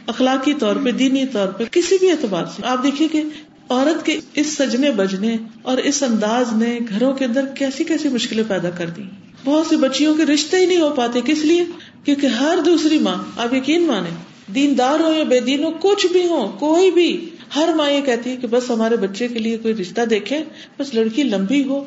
[0.06, 3.22] اخلاقی طور پہ، دینی طور پہ، کسی بھی اعتبار سے۔ آپ دیکھیے کہ
[3.70, 8.42] عورت کے اس سجنے بجنے اور اس انداز نے گھروں کے اندر کیسی کیسی مشکلیں
[8.48, 9.02] پیدا کر دی
[9.44, 11.64] بہت سی بچیوں کے رشتے ہی نہیں ہو پاتے، کس لیے؟
[12.04, 14.10] کیونکہ ہر دوسری ماں، آپ یقین مانے
[14.54, 18.30] دیندار ہو یا بے دین ہو، کچھ بھی ہو، کوئی بھی، ہر ماں یہ کہتی
[18.30, 20.42] ہے کہ بس ہمارے بچے کے لیے کوئی رشتہ دیکھے
[20.78, 21.82] بس لڑکی لمبی ہو،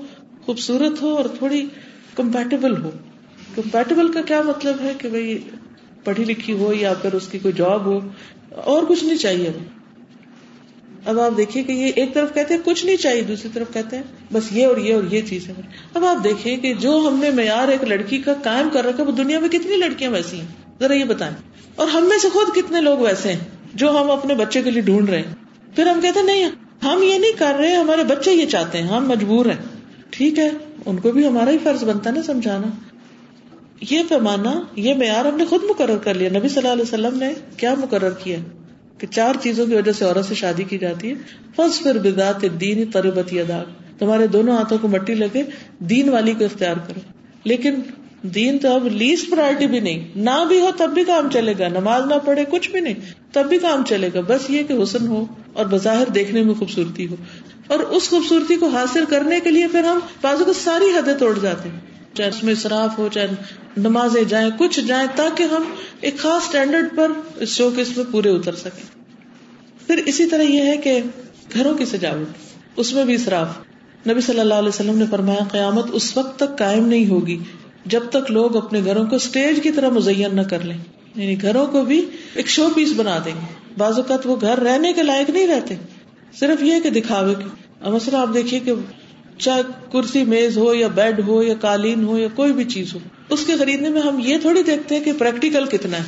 [0.45, 1.65] خوبصورت ہو اور تھوڑی
[2.15, 2.91] کمپیٹیبل ہو۔
[3.55, 5.37] کمپیٹیبل کا کیا مطلب ہے کہ بھائی
[6.03, 7.99] پڑھی لکھی ہو یا پھر اس کی کوئی جاب ہو،
[8.49, 9.51] اور کچھ نہیں چاہیے۔
[11.05, 13.95] اب آپ دیکھیے کہ یہ ایک طرف کہتے ہیں کچھ نہیں چاہیے، دوسری طرف کہتے
[13.95, 15.53] ہیں بس یہ اور یہ اور یہ چیز ہے
[15.93, 19.11] اب آپ دیکھیں کہ جو ہم نے معیار ایک لڑکی کا قائم کر رکھا وہ
[19.11, 20.47] دنیا میں کتنی لڑکیاں ویسی ہیں؟
[20.79, 21.33] ذرا یہ بتائیں۔
[21.75, 23.39] اور ہم میں سے خود کتنے لوگ ویسے ہیں
[23.73, 25.35] جو ہم اپنے بچے کے لیے ڈھونڈ رہے ہیں؟
[25.75, 26.49] پھر ہم کہتے ہیں، نہیں،
[26.83, 30.49] ہم یہ نہیں کر رہے، ہمارے بچے یہ چاہتے ہیں، ہم مجبور ہیں۔ ٹھیک ہے،
[30.85, 32.67] ان کو بھی ہمارا ہی فرض بنتا ہے نا سمجھانا۔
[33.89, 37.19] یہ پیمانہ یہ معیار ہم نے خود مقرر کر لیا۔ نبی صلی اللہ علیہ وسلم
[37.19, 38.37] نے کیا مقرر کیا؟
[38.97, 41.13] کہ چار چیزوں کی وجہ سے عورت سے شادی کی جاتی ہے۔
[41.55, 43.63] فرض پھر بدات دین تربتی ادا
[43.97, 45.43] تمہارے دونوں ہاتھوں کو مٹی لگے،
[45.79, 46.99] دین والی کو اختیار کرو۔
[47.43, 47.75] لیکن
[48.21, 51.67] دین تو اب لیسٹ پرائرٹی بھی نہیں۔ نہ بھی ہو تب بھی کام چلے گا۔
[51.67, 52.93] نماز نہ پڑھے کچھ بھی نہیں۔
[53.33, 57.07] تب بھی کام چلے گا۔ بس یہ کہ حسن ہو اور بظاہر دیکھنے میں خوبصورتی
[57.07, 57.15] ہو۔
[57.67, 61.39] اور اس خوبصورتی کو حاصل کرنے کے لیے پھر ہم بازو کو ساری حدیں توڑ
[61.39, 63.27] جاتے ہیں۔ چاہے اس میں اصراف ہو، چاہے
[63.77, 65.63] نمازیں جائیں، کچھ جائیں، تاکہ ہم
[66.01, 69.03] ایک خاص اسٹینڈرڈ پر اس شو کے اس میں پورے اتر سکیں۔
[69.87, 71.01] پھر اسی طرح یہ ہے کہ
[71.53, 72.27] گھروں کی سجاوٹ،
[72.75, 73.47] اس میں بھی اصراف
[74.09, 77.39] نبی صلی اللہ علیہ وسلم نے فرمایا، قیامت اس وقت تک قائم نہیں ہوگی
[77.85, 80.77] جب تک لوگ اپنے گھروں کو اسٹیج کی طرح مزین نہ کر لیں۔
[81.15, 84.93] یعنی گھروں کو بھی ایک شو پیس بنا دیں گے۔ بعض اوقات وہ گھر رہنے
[84.93, 85.75] کے لائق نہیں رہتے۔
[86.39, 87.43] صرف یہ کہ دکھاوے کی
[87.89, 88.71] مثلا آپ دیکھیے کہ
[89.37, 92.99] چاہے کرسی میز ہو یا بیڈ ہو یا قالین ہو یا کوئی بھی چیز ہو،
[93.29, 96.03] اس کے خریدنے میں ہم یہ تھوڑی دیکھتے ہیں کہ پریکٹیکل کتنا ہے۔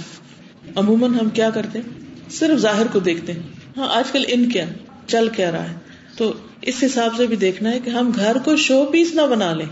[0.75, 3.39] عموماً ہم کیا کرتے ہیں؟ صرف ظاہر کو دیکھتے ہیں۔
[3.77, 4.65] ہاں آج کل ان کیا،
[5.07, 5.75] چل کیا رہا ہے۔
[6.17, 9.53] تو اس حساب سے بھی دیکھنا ہے کہ ہم گھر کو شو پیس نہ بنا
[9.53, 9.65] لیں۔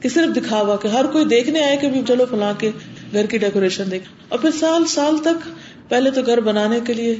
[0.00, 2.70] کہ صرف دکھاوا کہ ہر کوئی دیکھنے آئے کہ چلو فلاں کے
[3.12, 5.48] گھر کی ڈیکوریشن دیکھ۔ اور پھر سال سال تک،
[5.88, 7.16] پہلے تو گھر بنانے کے لیے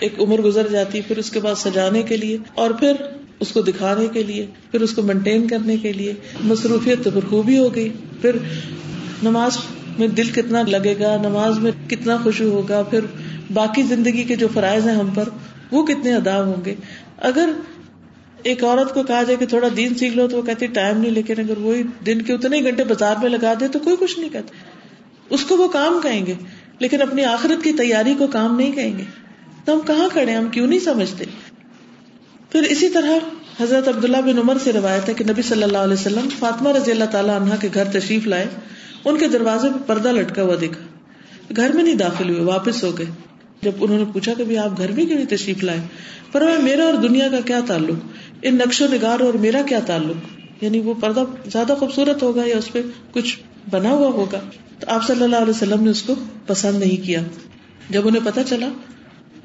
[0.00, 2.92] ایک عمر گزر جاتی، پھر اس کے بعد سجانے کے لیے۔ اور پھر
[3.40, 7.24] اس کو دکھانے کے لیے، پھر اس کو مینٹین کرنے کے لیے۔ مصروفیت تو پھر
[7.30, 7.88] خوبی ہو گئی۔
[8.20, 8.36] پھر
[9.22, 9.58] نماز
[9.98, 13.00] میں دل کتنا لگے گا، نماز میں کتنا خوشی ہوگا، پھر
[13.52, 15.28] باقی زندگی کے جو فرائض ہیں ہم پر،
[15.70, 16.74] وہ کتنے ادا ہوں گے۔
[17.18, 17.48] اگر
[18.42, 21.10] ایک عورت کو کہا جائے کہ تھوڑا دین سیکھ لو تو وہ کہتی ٹائم نہیں،
[21.10, 24.30] لیکن اگر وہی دن کے اتنے گھنٹے بازار میں لگا دے تو کوئی کچھ نہیں
[24.30, 24.54] کہتا۔
[25.30, 26.34] اس کو وہ کام کہیں گے،
[26.78, 29.02] لیکن اپنی آخرت کی تیاری کو کام نہیں کہیں گے۔
[29.64, 31.24] تو ہم کہاں کھڑے ہم کیوں نہیں سمجھتے؟
[32.52, 33.10] پھر اسی طرح
[33.62, 36.90] حضرت عبداللہ بن عمر سے روایت ہے کہ نبی صلی اللہ علیہ وسلم فاطمہ رضی
[36.90, 38.46] اللہ تعالیٰ عنہ کے گھر تشریف لائے،
[39.04, 40.86] ان کے دروازے پہ پردہ لٹکا ہوا دیکھا۔
[41.56, 43.06] گھر میں نہیں داخل ہوئے، واپس ہو گئے۔
[43.62, 45.78] جب انہوں نے پوچھا کہ آپ گھر میں کیوں نہیں تشریف لائے؟
[46.32, 48.06] پر میرا اور دنیا کا کیا تعلق؟
[48.42, 52.56] ان نقش و نگار اور میرا کیا تعلق؟ یعنی وہ پردہ زیادہ خوبصورت ہوگا یا
[52.56, 52.82] اس پہ
[53.12, 53.38] کچھ
[53.70, 54.40] بنا ہوا ہوگا؟
[54.78, 56.14] تو آپ صلی اللہ علیہ وسلم نے اس کو
[56.46, 57.20] پسند نہیں کیا۔
[57.90, 58.68] جب انہیں پتا چلا،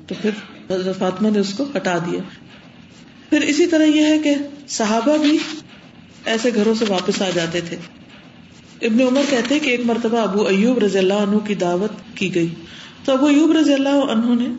[0.07, 0.29] تو پھر
[0.71, 2.19] حضرت فاطمہ نے اس کو ہٹا دیا۔
[3.29, 4.35] پھر اسی طرح یہ ہے کہ
[4.67, 5.37] صحابہ بھی
[6.25, 7.77] ایسے گھروں سے واپس آ جاتے تھے۔
[8.81, 12.47] ابن عمر کہتے کہ ایک مرتبہ ابو ایوب رضی اللہ عنہ کی دعوت کی گئی۔
[13.05, 14.49] تو ابو ایوب رضی اللہ عنہ نے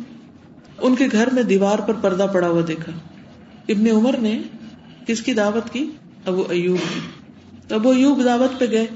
[0.78, 2.92] ان کے گھر میں دیوار پر پردہ پڑا ہوا دیکھا۔
[3.68, 4.42] ابن عمر نے
[5.06, 5.90] کس کی دعوت کی؟
[6.26, 7.00] ابو ایوب کی۔
[7.68, 8.86] تو ابو ایوب دعوت پہ گئے۔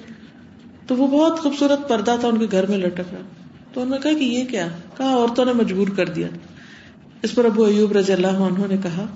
[0.87, 3.21] تو وہ بہت خوبصورت پردہ تھا ان کے گھر میں لٹک رہا۔
[3.73, 6.29] تو انہوں نے کہا کہ یہ کیا؟ کہا، عورتوں نے مجبور کر دیا۔
[7.23, 9.07] اس پر ابو ایوب رضی اللہ عنہ نے کہا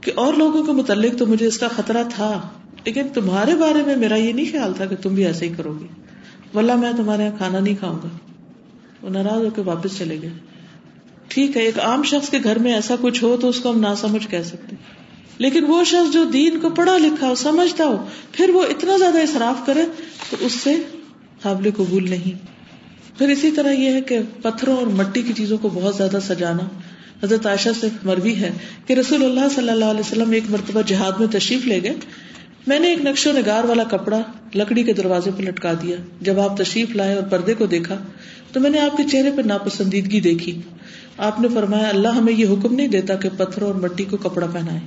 [0.00, 2.48] کہ اور لوگوں کے متعلق تو مجھے اس کا خطرہ تھا،
[2.84, 5.78] لیکن تمہارے بارے میں میرا یہ نہیں خیال تھا کہ تم بھی ایسے ہی کرو
[5.80, 5.86] گے۔
[6.54, 8.08] ولہ میں تمہارے یہاں کھانا نہیں کھاؤں گا۔
[9.02, 10.30] وہ ناراض ہو کے واپس چلے گئے۔
[11.28, 13.80] ٹھیک ہے، ایک عام شخص کے گھر میں ایسا کچھ ہو تو اس کو ہم
[13.80, 14.76] نہ سمجھ کہہ سکتے
[15.38, 19.22] لیکن وہ شخص جو دین کو پڑھا لکھا ہو، سمجھتا ہو، پھر وہ اتنا زیادہ
[19.22, 19.82] اصراف کرے
[20.30, 20.76] تو اس سے
[21.42, 22.38] قابل قبول نہیں۔
[23.18, 26.62] پھر اسی طرح یہ ہے کہ پتھروں اور مٹی کی چیزوں کو بہت زیادہ سجانا۔
[27.22, 28.50] حضرت عائشہ سے مروی ہے
[28.86, 31.94] کہ رسول اللہ صلی اللہ علیہ وسلم ایک مرتبہ جہاد میں تشریف لے گئے۔
[32.66, 34.20] میں نے ایک نقش و نگار والا کپڑا
[34.54, 37.96] لکڑی کے دروازے پہ لٹکا دیا۔ جب آپ تشریف لائے اور پردے کو دیکھا
[38.52, 40.60] تو میں نے آپ کے چہرے پہ ناپسندیدگی دیکھی۔
[41.18, 44.46] آپ نے فرمایا، اللہ ہمیں یہ حکم نہیں دیتا کہ پتھروں اور مٹی کو کپڑا
[44.46, 44.80] پہنائے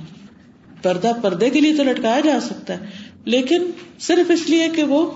[0.82, 2.86] پردہ پردے کے لیے تو لٹکایا جا سکتا ہے،
[3.24, 3.70] لیکن
[4.00, 5.10] صرف اس لیے کہ وہ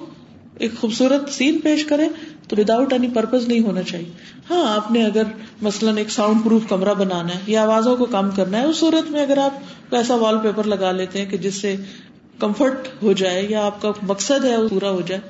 [0.59, 2.07] ایک خوبصورت سین پیش کرے
[2.49, 4.11] تو وداؤٹ اینی پرپز نہیں ہونا چاہیے۔
[4.51, 5.23] ہاں آپ نے اگر
[5.63, 9.11] مثلاً ایک ساؤنڈ پروف کمرہ بنانا ہے یا آوازوں کو کم کرنا ہے، اس صورت
[9.11, 11.75] میں اگر آپ ایسا وال پیپر لگا لیتے ہیں کہ جس سے
[12.39, 15.21] کمفرٹ ہو جائے یا آپ کا مقصد ہے وہ پورا ہو جائے،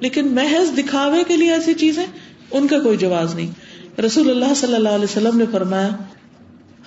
[0.00, 2.04] لیکن محض دکھاوے کے لیے ایسی چیزیں
[2.50, 5.88] ان کا کوئی جواز نہیں۔ رسول اللہ صلی اللہ علیہ وسلم نے فرمایا،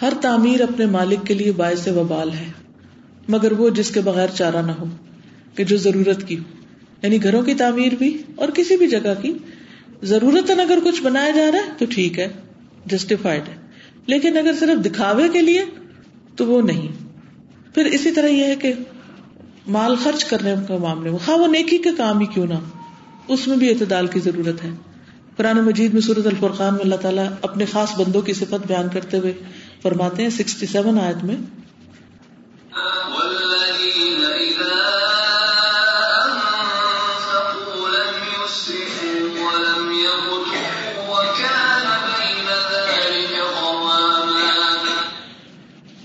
[0.02, 2.50] ہر تعمیر اپنے مالک کے لیے باعث وبال ہے،
[3.28, 4.86] مگر وہ جس کے بغیر چارہ نہ ہو،
[5.56, 6.38] کہ جو ضرورت کی
[7.04, 9.34] یعنی گھروں کی تعمیر بھی اور کسی بھی جگہ کی
[10.04, 12.28] ضرورت اگر کچھ بنایا جا رہا ہے تو ٹھیک ہے
[12.86, 13.56] جسٹیفائڈ ہے۔
[14.06, 15.66] لیکن اگر صرف دکھاوے کے لیے
[16.36, 16.88] تو وہ نہیں۔
[17.74, 18.74] پھر اسی طرح یہ ہے کہ
[19.68, 22.54] مال خرچ کرنے کے معاملے میں ہاں وہ نیکی کے کام ہی کیوں نہ
[23.28, 24.70] اس میں بھی اعتدال کی ضرورت ہے۔
[25.36, 29.18] قرآن مجید میں سورت الفرقان میں اللہ تعالیٰ اپنے خاص بندوں کی صفت بیان کرتے
[29.18, 29.34] ہوئے
[29.82, 31.36] فرماتے ہیں، سکسٹی سیون آیت میں۔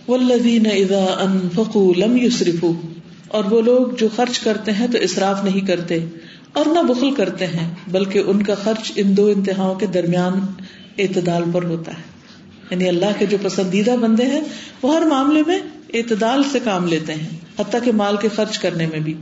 [0.08, 2.72] والذین اذا انفقوا لم يسرفوا
[3.28, 6.04] اور وہ لوگ جو خرچ کرتے ہیں تو اسراف نہیں کرتے
[6.52, 10.32] اور نہ بخل کرتے ہیں، بلکہ ان کا خرچ ان دو انتہاؤں کے درمیان
[10.98, 12.02] اعتدال پر ہوتا ہے۔
[12.70, 14.40] یعنی اللہ کے جو پسندیدہ بندے ہیں،
[14.82, 15.58] وہ ہر معاملے میں
[15.94, 17.28] اعتدال سے کام لیتے ہیں،
[17.60, 19.14] حتیٰ کہ مال کے خرچ کرنے میں بھی۔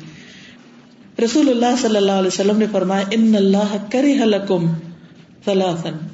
[1.24, 4.66] رسول اللہ صلی اللہ علیہ وسلم نے فرمایا، ان اللہ کرے لکم
[5.44, 6.06] ثلاثن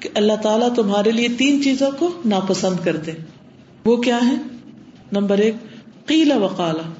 [0.00, 3.12] کہ اللہ تعالیٰ تمہارے لیے تین چیزوں کو ناپسند کرتے۔
[3.84, 4.34] وہ کیا ہے؟
[5.12, 5.54] نمبر ایک
[6.06, 6.92] قیلا وقالا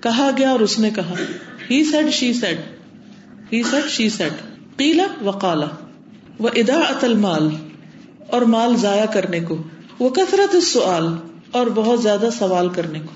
[0.00, 1.14] کہا گیا اور اس نے کہا۔
[1.70, 2.58] He said she said
[3.52, 4.32] he said she said
[4.76, 5.66] قیلا وقالا
[6.38, 7.48] وہ ادا اتل مال
[8.26, 9.62] اور مال ضائع کرنے کو
[9.98, 11.06] وہ کثرت سوال
[11.50, 13.12] اور بہت زیادہ سوال کرنے کو۔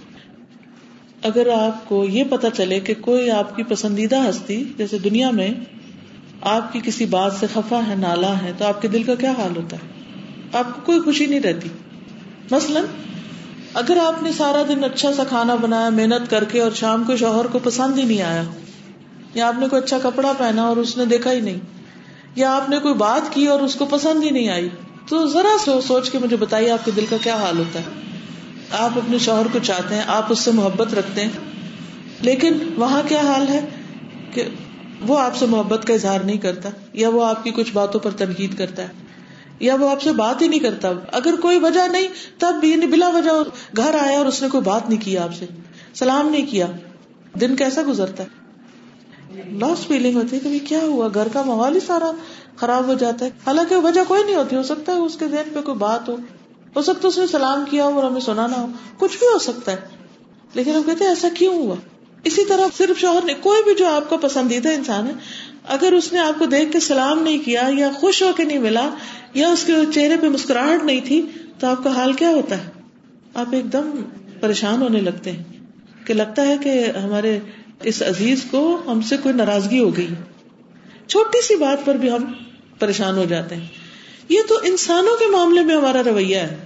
[1.23, 5.51] اگر آپ کو یہ پتا چلے کہ کوئی آپ کی پسندیدہ ہستی، جیسے دنیا میں
[6.41, 9.31] آپ کی کسی بات سے خفا ہے، نالا ہے، تو آپ کے دل کا کیا
[9.31, 10.03] حال ہوتا ہے؟
[10.53, 11.69] آپ کو کوئی خوشی نہیں رہتی۔
[12.51, 12.85] مثلاً،
[13.75, 17.17] اگر آپ نے سارا دن اچھا سا کھانا بنایا، محنت کر کے اور شام کو
[17.17, 18.43] شوہر کو پسند ہی نہیں آیا،
[19.35, 21.59] یا آپ نے کوئی اچھا کپڑا پہنا اور اس نے دیکھا ہی نہیں،
[22.37, 24.69] یا آپ نے کوئی بات کی اور اس کو پسند ہی نہیں آئی،
[25.09, 28.01] تو ذرا سو سوچ کے مجھے بتائیے آپ کے دل کا کیا حال ہوتا ہے۔
[28.79, 31.29] آپ اپنے شوہر کو چاہتے ہیں، آپ اس سے محبت رکھتے ہیں،
[32.21, 33.61] لیکن وہاں کیا حال ہے
[34.33, 34.45] کہ
[35.07, 38.11] وہ آپ سے محبت کا اظہار نہیں کرتا، یا وہ آپ کی کچھ باتوں پر
[38.11, 39.02] تنقید کرتا ہے۔
[39.63, 42.87] یا وہ آپ سے بات ہی نہیں کرتا۔ اگر کوئی وجہ نہیں، تب بھی یعنی
[42.87, 43.31] بلا وجہ
[43.77, 45.47] گھر آیا اور اس نے کوئی بات نہیں کیا آپ سے۔
[45.95, 46.67] سلام نہیں کیا۔
[47.41, 48.29] دن کیسا گزرتا ہے؟
[49.59, 52.11] لاس فیلنگ ہوتی ہے کہ کیا ہوا؟ گھر کا ماحول ہی سارا
[52.57, 55.51] خراب ہو جاتا ہے۔ حالانکہ وجہ کوئی نہیں ہوتی، ہو سکتا ہے اس کے ذہن
[55.55, 56.17] پہ کوئی بات ہو۔
[56.77, 58.67] ہو سکتا ہے اس نے سلام کیا ہو اور ہمیں سنانا ہو۔
[58.99, 59.77] کچھ بھی ہو سکتا ہے۔
[60.55, 61.75] لیکن ہم کہتے ہیں، ایسا کیوں ہوا؟
[62.25, 65.13] اسی طرح صرف شوہر نے کوئی بھی جو آپ کا پسندیدہ انسان ہے
[65.69, 68.59] اگر اس نے آپ کو دیکھ کے سلام نہیں کیا یا خوش ہو کے نہیں
[68.59, 68.91] ملا
[69.35, 71.23] یا اس کے چہرے پہ مسکراہٹ نہیں تھی،
[71.59, 72.71] تو آپ کا حال کیا ہوتا ہے؟
[73.35, 74.03] آپ ایک دم
[74.41, 75.43] پریشان ہونے لگتے ہیں
[76.05, 77.39] کہ لگتا ہے کہ ہمارے
[77.83, 80.07] اس عزیز کو ہم سے کوئی ناراضگی ہو گئی۔
[81.07, 82.33] چھوٹی سی بات پر بھی ہم
[82.79, 83.67] پریشان ہو جاتے ہیں۔
[84.29, 86.57] یہ تو انسانوں کے معاملے میں ہمارا رویہ ہے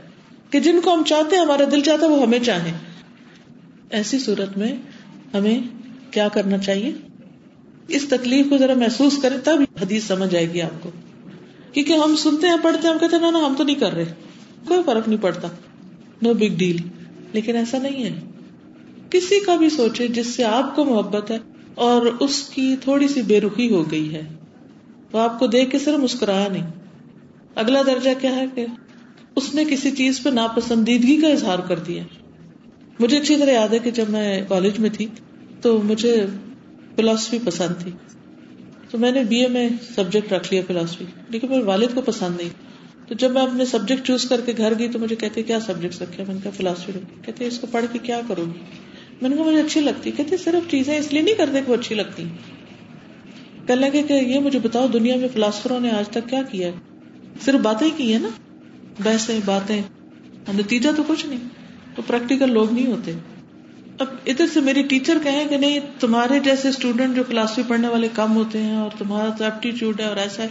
[0.51, 2.79] کہ جن کو ہم چاہتے ہیں، ہمارا دل چاہتا ہے، وہ ہمیں چاہیں۔
[3.91, 4.77] ایسی صورت میں
[5.35, 5.61] ہمیں
[6.11, 7.06] کیا کرنا چاہیے؟
[7.88, 10.90] اس تکلیف کو ذرا محسوس کرے تب حدیث سمجھ آئے گی آپ کو۔
[11.72, 14.05] کیونکہ ہم سنتے ہیں، پڑھتے ہیں، ہم کہتے ہیں نا ہم تو نہیں کر رہے۔
[14.68, 15.49] کوئی فرق نہیں پڑتا۔
[16.22, 16.77] نو بگ ڈیل
[17.33, 18.20] لیکن ایسا نہیں ہے۔
[19.11, 21.38] کسی کا بھی سوچے جس سے آپ کو محبت ہے
[21.75, 24.22] اور اس کی تھوڑی سی بے رخی ہو گئی ہے
[25.11, 26.66] تو آپ کو دیکھ کے صرف مسکرایا نہیں۔
[27.55, 28.66] اگلا درجہ کیا ہے کہ
[29.37, 32.03] اس نے کسی چیز پہ ناپسندیدگی کا اظہار کر دیا۔
[33.01, 35.07] مجھے اچھی طرح یاد ہے کہ جب میں کالج میں تھی
[35.61, 36.27] تو مجھے
[36.97, 37.91] فلاسفی پسند تھی۔
[38.91, 42.37] تو میں نے بی اے میں سبجیکٹ رکھ لیا فلاسفی لیکن میرے والد کو پسند
[42.37, 42.49] نہیں۔
[43.09, 46.03] تو جب میں اپنے سبجیکٹ چوز کر کے گھر گئی تو مجھے کہتے کیا سبجیکٹ
[46.03, 48.61] رکھے؟ میں نے کہا فلاسفی رکھی کہتے اس کو پڑھ کے کیا کروں گی؟
[49.21, 51.77] میں نے کہا مجھے اچھی لگتی۔ کہتے صرف چیزیں اس لیے نہیں کرتے کہ وہ
[51.77, 52.25] اچھی لگتی۔
[53.67, 56.73] کہنے لگے کہ یہ مجھے بتاؤ دنیا میں فلاسفروں نے آج تک کیا کیا ہے؟
[57.45, 58.29] صرف باتیں کی ہے نا؟
[59.03, 59.83] بحثیں، باتیں۔
[60.55, 61.39] نتیجہ تو کچھ نہیں۔
[61.95, 63.13] تو پریکٹیکل لوگ نہیں ہوتے۔
[63.99, 68.09] اب ادھر سے میری ٹیچر کہیں کہ نہیں، تمہارے جیسے اسٹوڈینٹ جو فلاسفی پڑھنے والے
[68.15, 70.49] کم ہوتے ہیں اور تمہارا تو ایپٹیچیوڈ ہے اور ایسا ہے۔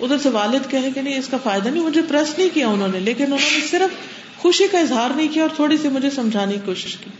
[0.00, 2.88] ادھر سے والد کہیں کہ نہیں، اس کا فائدہ نہیں، مجھے پریس نہیں کیا انہوں
[2.88, 3.96] نے، لیکن انہوں نے صرف
[4.38, 7.10] خوشی کا اظہار نہیں کیا اور تھوڑی سی مجھے سمجھانے کی کوشش کی۔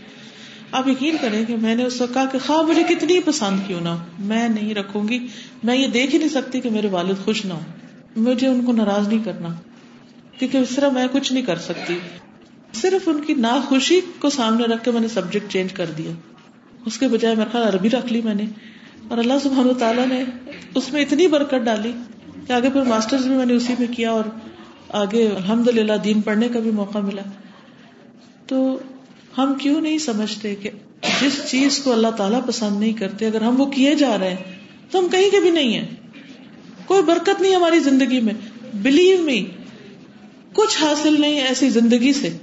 [0.71, 3.81] آپ یقین کریں کہ میں نے اس وقت کہا کہ خواہ مجھے کتنی پسند کیوں
[3.81, 5.27] نہ میں نہیں رکھوں گی،
[5.63, 8.71] میں یہ دیکھ ہی نہیں سکتی کہ میرے والد خوش نہ ہو مجھے ان کو
[8.71, 9.49] ناراض نہیں کرنا،
[10.39, 11.99] کیونکہ اس طرح میں کچھ نہیں کر سکتی۔
[12.73, 16.11] صرف ان کی ناخوشی کو سامنے رکھ کے میں نے سبجیکٹ چینج کر دیا۔
[16.85, 18.43] اس کے بجائے میرا خیال عربی رکھ لی میں نے۔
[19.07, 20.23] اور اللہ سبحان تعالیٰ نے
[20.75, 21.91] اس میں اتنی برکت ڈالی
[22.47, 24.23] کہ آگے پھر ماسٹرز بھی میں نے اسی میں کیا اور
[24.89, 27.21] آگے الحمد للہ دین پڑھنے کا بھی موقع ملا۔
[28.47, 28.79] تو
[29.37, 30.69] ہم کیوں نہیں سمجھتے کہ
[31.21, 34.55] جس چیز کو اللہ تعالیٰ پسند نہیں کرتے، اگر ہم وہ کیے جا رہے ہیں،
[34.91, 35.87] تو ہم کہیں کے بھی نہیں ہیں۔
[36.85, 38.33] کوئی برکت نہیں ہماری زندگی میں۔
[38.73, 39.45] بلیو می
[40.53, 42.37] کچھ حاصل نہیں ایسی زندگی سے۔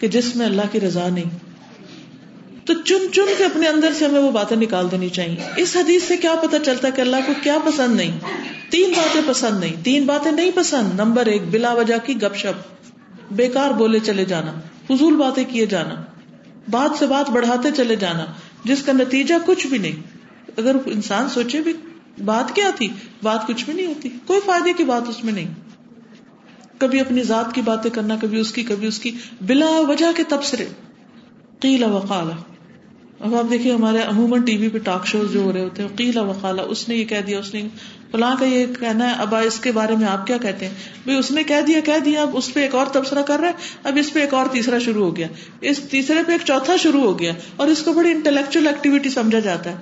[0.00, 1.54] کہ جس میں اللہ کی رضا نہیں۔
[2.64, 6.02] تو چن چن کے اپنے اندر سے ہمیں وہ باتیں نکال دینی چاہیے۔ اس حدیث
[6.02, 8.18] سے کیا پتا چلتا کہ اللہ کو کیا پسند نہیں؟
[8.70, 12.84] تین باتیں پسند نہیں۔ تین باتیں نہیں پسند۔ نمبر ایک، بلا وجہ کی گپ شپ۔
[13.32, 14.52] بیکار بولے چلے جانا۔
[14.86, 16.02] فضول باتیں کیے جانا۔
[16.70, 18.26] بات سے بات بڑھاتے چلے جانا۔
[18.64, 20.02] جس کا نتیجہ کچھ بھی نہیں۔
[20.56, 21.72] اگر انسان سوچے بھی
[22.24, 22.88] بات کیا تھی،
[23.22, 25.48] بات کچھ بھی نہیں ہوتی۔ کوئی فائدے کی بات اس میں نہیں۔
[26.86, 30.22] کبھی اپنی ذات کی باتیں کرنا، کبھی اس کی، کبھی اس کی، بلا وجہ کے
[30.28, 30.66] تبصرے۔
[31.60, 32.32] قیلا وقالا
[33.20, 35.88] اب آپ دیکھیے ہمارے عموماً ٹی وی پہ ٹاک شوز جو ہو رہے ہوتے ہیں
[35.96, 37.68] قیلا وقالا اس نے یہ کہہ دیا، اس نے
[38.10, 41.18] فلاں کا یہ کہنا ہے، اب اس کے بارے میں آپ کیا کہتے ہیں؟ بھائی
[41.18, 43.52] اس نے کہہ دیا کہہ دیا، اب اس پہ ایک اور تبصرہ کر رہا ہے
[43.84, 45.26] اب اس پہ ایک اور تیسرا شروع ہو گیا۔
[45.60, 49.38] اس تیسرے پہ ایک چوتھا شروع ہو گیا اور اس کو بڑی انٹلیکچل ایکٹیویٹی سمجھا
[49.38, 49.76] جاتا ہے۔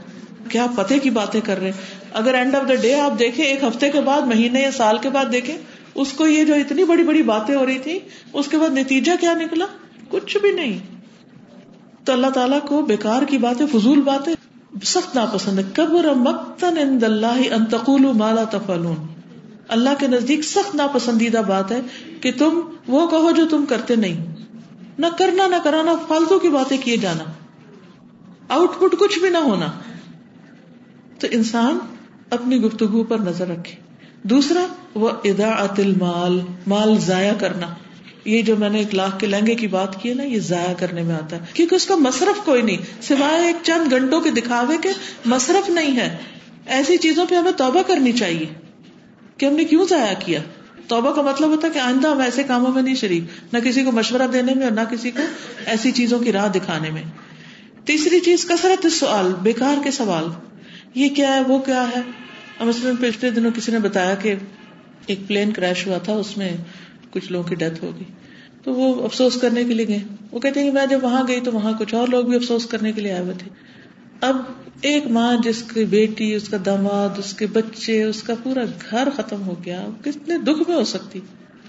[0.48, 3.64] کیا پتے کی باتیں کر رہے ہیں؟ اگر اینڈ آف دا ڈے آپ دیکھیں، ایک
[3.64, 5.58] ہفتے کے بعد، مہینے یا سال کے بعد دیکھیں
[5.94, 7.98] اس کو یہ جو اتنی بڑی بڑی باتیں ہو رہی تھی،
[8.32, 9.66] اس کے بعد نتیجہ کیا نکلا؟
[10.08, 10.78] کچھ بھی نہیں۔
[12.04, 14.34] تو اللہ تعالیٰ کو بیکار کی باتیں، فضول باتیں
[14.84, 19.06] سخت ناپسند ہے قبر مقتن عند اللہ ان تقولوا ما لا تفعلون۔
[19.68, 21.80] اللہ کے نزدیک سخت ناپسندیدہ بات ہے
[22.20, 24.36] کہ تم وہ کہو جو تم کرتے نہیں۔
[24.98, 27.24] نہ کرنا، نہ کرانا، فالتو کی باتیں کیے جانا۔
[28.48, 29.66] آؤٹ پٹ کچھ بھی نہ ہونا۔
[31.18, 31.78] تو انسان
[32.30, 33.81] اپنی گفتگو پر نظر رکھے۔
[34.22, 37.66] دوسرا، وہ ادا المال، مال ضائع کرنا۔
[38.24, 40.74] یہ جو میں نے ایک لاکھ کے لہنگے کی بات کی ہے نا، یہ ضائع
[40.78, 44.30] کرنے میں آتا ہے۔ کیونکہ اس کا مصرف کوئی نہیں، سوائے ایک چند گھنٹوں کے
[44.30, 44.88] دکھاوے کے
[45.26, 46.16] مصرف نہیں ہے۔
[46.66, 48.46] ایسی چیزوں پہ ہمیں توبہ کرنی چاہیے
[49.36, 50.40] کہ ہم نے کیوں ضائع کیا؟
[50.86, 53.84] توبہ کا مطلب ہوتا ہے کہ آئندہ ہم ایسے کاموں میں نہیں شریک، نہ کسی
[53.84, 55.22] کو مشورہ دینے میں اور نہ کسی کو
[55.66, 57.02] ایسی چیزوں کی راہ دکھانے میں۔
[57.84, 60.24] تیسری چیز، کثرت سوال، بیکار کے سوال۔
[60.94, 62.21] یہ کیا ہے؟ وہ کیا ہے؟
[62.64, 64.34] مثلاً پچھلے دنوں کسی نے بتایا کہ
[65.06, 66.56] ایک پلین کریش ہوا تھا، اس میں
[67.10, 68.04] کچھ لوگوں کی ڈیتھ ہوگی
[68.64, 69.98] تو وہ افسوس کرنے کے لیے گئے۔
[70.30, 72.66] وہ کہتے ہیں کہ میں جب وہاں گئی تو وہاں کچھ اور لوگ بھی افسوس
[72.66, 73.50] کرنے کے لیے آئے ہوئے تھے۔
[74.20, 74.36] اب
[74.80, 79.08] ایک ماں جس کی بیٹی، اس کا دماد اس کے بچے، اس کا پورا گھر
[79.16, 81.20] ختم ہو گیا۔ کتنے دکھ میں ہو سکتی۔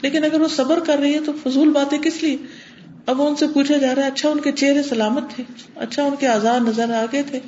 [0.02, 2.38] لیکن اگر وہ صبر کر رہی ہے تو فضول باتیں کس لیے؟
[3.06, 5.44] اب ان سے پوچھا جا رہا ہے اچھا ان کے چہرے سلامت تھے؟
[5.76, 7.40] اچھا ان کے آزاد نظر آ گئے تھے؟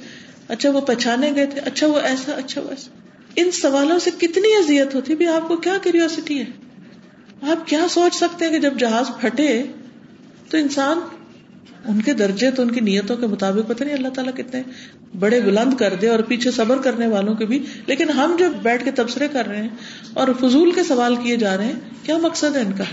[0.48, 2.92] اچھا وہ پہچانے گئے تھے؟ اچھا وہ ایسا اچھا وہ ایسا۔
[3.36, 6.46] ان سوالوں سے کتنی اذیت ہوتی بھی آپ کو کیا کیریوسٹی ہے؟
[7.52, 9.64] آپ کیا سوچ سکتے ہیں کہ جب جہاز پھٹے
[10.50, 11.00] تو انسان
[11.86, 14.62] ان کے درجے تو ان کی نیتوں کے مطابق پتہ نہیں اللہ تعالیٰ کتنے
[15.20, 18.86] بڑے بلند کر دے اور پیچھے صبر کرنے والوں کے بھی۔ لیکن ہم جب بیٹھ
[18.86, 19.70] کے تبصرے کر رہے ہیں
[20.14, 22.84] اور فضول کے سوال کیے جا رہے ہیں، کیا مقصد ہے ان کا؟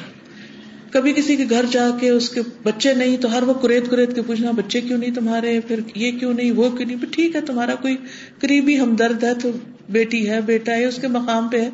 [0.92, 4.14] کبھی کسی کے گھر جا کے اس کے بچے نہیں تو ہر وہ کریت کریت
[4.14, 7.40] کے پوچھنا، بچے کیوں نہیں تمہارے؟ پھر یہ کیوں نہیں؟ وہ کیوں نہیں؟ ٹھیک ہے،
[7.40, 7.96] تمہارا کوئی
[8.40, 9.50] قریبی ہمدرد ہے تو
[9.88, 11.70] بیٹی ہے، بیٹا ہے، اس کے مقام پہ ہے۔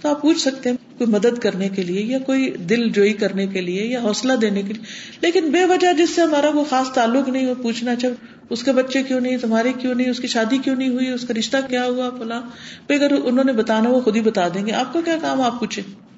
[0.00, 3.46] تو آپ پوچھ سکتے ہیں کوئی مدد کرنے کے لیے یا کوئی دل جوئی کرنے
[3.46, 4.84] کے لیے یا حوصلہ دینے کے لیے۔
[5.20, 8.14] لیکن بے وجہ جس سے ہمارا کوئی خاص تعلق نہیں، وہ پوچھنا چاہے
[8.50, 11.24] اس کے بچے کیوں نہیں؟ تمہارے کیوں نہیں؟ اس کی شادی کیوں نہیں ہوئی؟ اس
[11.28, 12.42] کا رشتہ کیا ہوا؟ فلاں۔
[12.88, 15.60] اگر انہوں نے بتانا، وہ خود ہی بتا دیں گے۔ آپ کو کیا کام؟ آپ
[15.60, 16.11] پوچھیں۔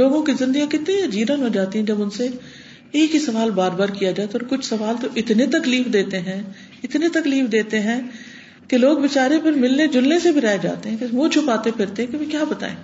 [0.00, 2.28] لوگوں کی زندگیاں کتنی جیرن ہو جاتی ہیں جب ان سے
[2.92, 6.42] ایک ہی سوال بار بار کیا جائے اور کچھ سوال تو اتنے تکلیف دیتے ہیں،
[6.82, 8.00] اتنے تکلیف دیتے ہیں
[8.68, 12.02] کہ لوگ بےچارے پھر ملنے جلنے سے بھی رہ جاتے ہیں، کہ منہ چھپاتے پھرتے
[12.02, 12.74] ہیں کہ کیا بتائیں۔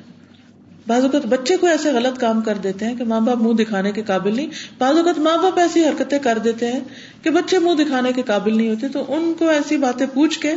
[0.87, 3.93] بعض اوقات بچے کو ایسے غلط کام کر دیتے ہیں کہ ماں باپ منہ دکھانے
[3.93, 6.81] کے قابل نہیں۔ بعض اوقات ماں باپ ایسی حرکتیں کر دیتے ہیں
[7.23, 10.53] کہ بچے منہ دکھانے کے قابل نہیں ہوتے، تو ان کو ایسی باتیں پوچھ کے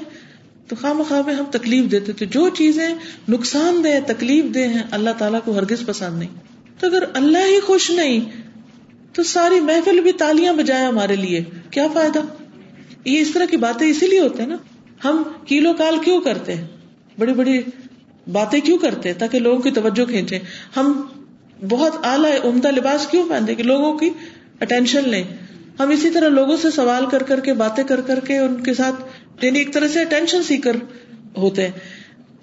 [0.70, 2.94] تو خواہ میں ہم تکلیف دیتے تھے جو چیزیں
[3.30, 6.30] نقصان دہ تکلیف دہ ہیں، اللہ تعالیٰ کو ہرگز پسند نہیں۔
[6.80, 8.20] تو اگر اللہ ہی خوش نہیں،
[9.14, 12.20] تو ساری محفل بھی تالیاں بجائے ہمارے لیے۔ کیا فائدہ؟
[13.06, 14.56] یہ اس طرح کی باتیں اسی لیے ہوتے ہیں نا۔
[15.06, 16.68] ہم کیلو کال کیوں کرتے ہیں؟
[17.20, 17.62] بڑی بڑی
[18.32, 20.40] باتیں کیوں کرتے ہیں تاکہ لوگوں کی توجہ کھینچے
[20.78, 21.02] ہم
[21.70, 24.10] بہت اعلیٰ عمدہ لباس کیوں پہنتے کہ لوگوں کی
[24.62, 25.24] اٹینشن لیں؟
[25.80, 28.74] ہم اسی طرح لوگوں سے سوال کر کر کے، باتیں کر کر کے، ان کے
[28.74, 28.96] ساتھ
[29.46, 30.76] یعنی ایک طرح سے اٹینشن سیکر
[31.38, 31.72] ہوتے ہیں۔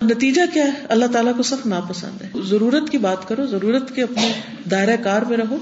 [0.03, 4.03] نتیجہ کیا ہے؟ اللہ تعالیٰ کو سخت ناپسند ہے۔ ضرورت کی بات کرو، ضرورت کے
[4.03, 4.33] اپنے
[4.71, 5.57] دائرہ کار میں رہو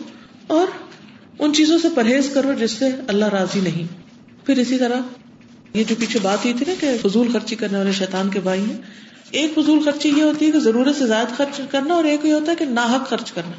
[0.47, 0.67] اور
[1.39, 3.99] ان چیزوں سے پرہیز کرو جس سے اللہ راضی نہیں۔
[4.47, 4.97] پھر اسی طرح
[5.75, 8.61] یہ جو پیچھے بات ہوئی تھی نا کہ فضول خرچی کرنے والے شیطان کے بھائی
[8.61, 8.77] ہیں،
[9.31, 12.33] ایک فضول خرچی یہ ہوتی ہے کہ ضرورت سے زائد خرچ کرنا اور ایک یہ
[12.33, 13.53] ہوتا ہے کہ ناحک خرچ کرنا۔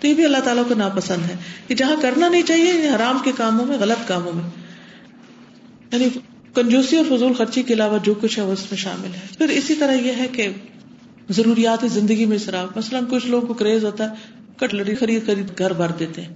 [0.00, 1.36] تو یہ بھی اللہ تعالیٰ کو ناپسند ہے
[1.66, 4.50] کہ جہاں کرنا نہیں چاہیے حرام کے کاموں میں، غلط کاموں میں۔
[5.92, 6.08] یعنی
[6.56, 9.48] کنجوسی اور فضول خرچی کے علاوہ جو کچھ ہے وہ اس میں شامل ہے۔ پھر
[9.48, 10.48] اسی طرح یہ ہے کہ
[11.30, 14.14] ضروریات زندگی میں شراف مثلاً کچھ لوگوں کو کریز ہوتا ہے
[14.56, 16.34] کٹلری خرید خرید، گھر بھر دیتے ہیں۔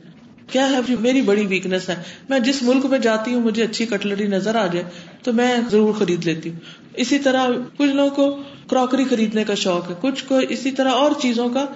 [0.50, 4.26] کیا ہے میری بڑی ویکنیس ہے۔ میں جس ملک میں جاتی ہوں، مجھے اچھی کٹلری
[4.26, 4.84] نظر آ جائے،
[5.22, 6.56] تو میں ضرور خرید لیتی ہوں۔
[6.94, 7.46] اسی طرح
[7.76, 11.66] کچھ لوگوں کو کراکری خریدنے کا شوق ہے۔ کچھ کو اسی طرح اور چیزوں کا،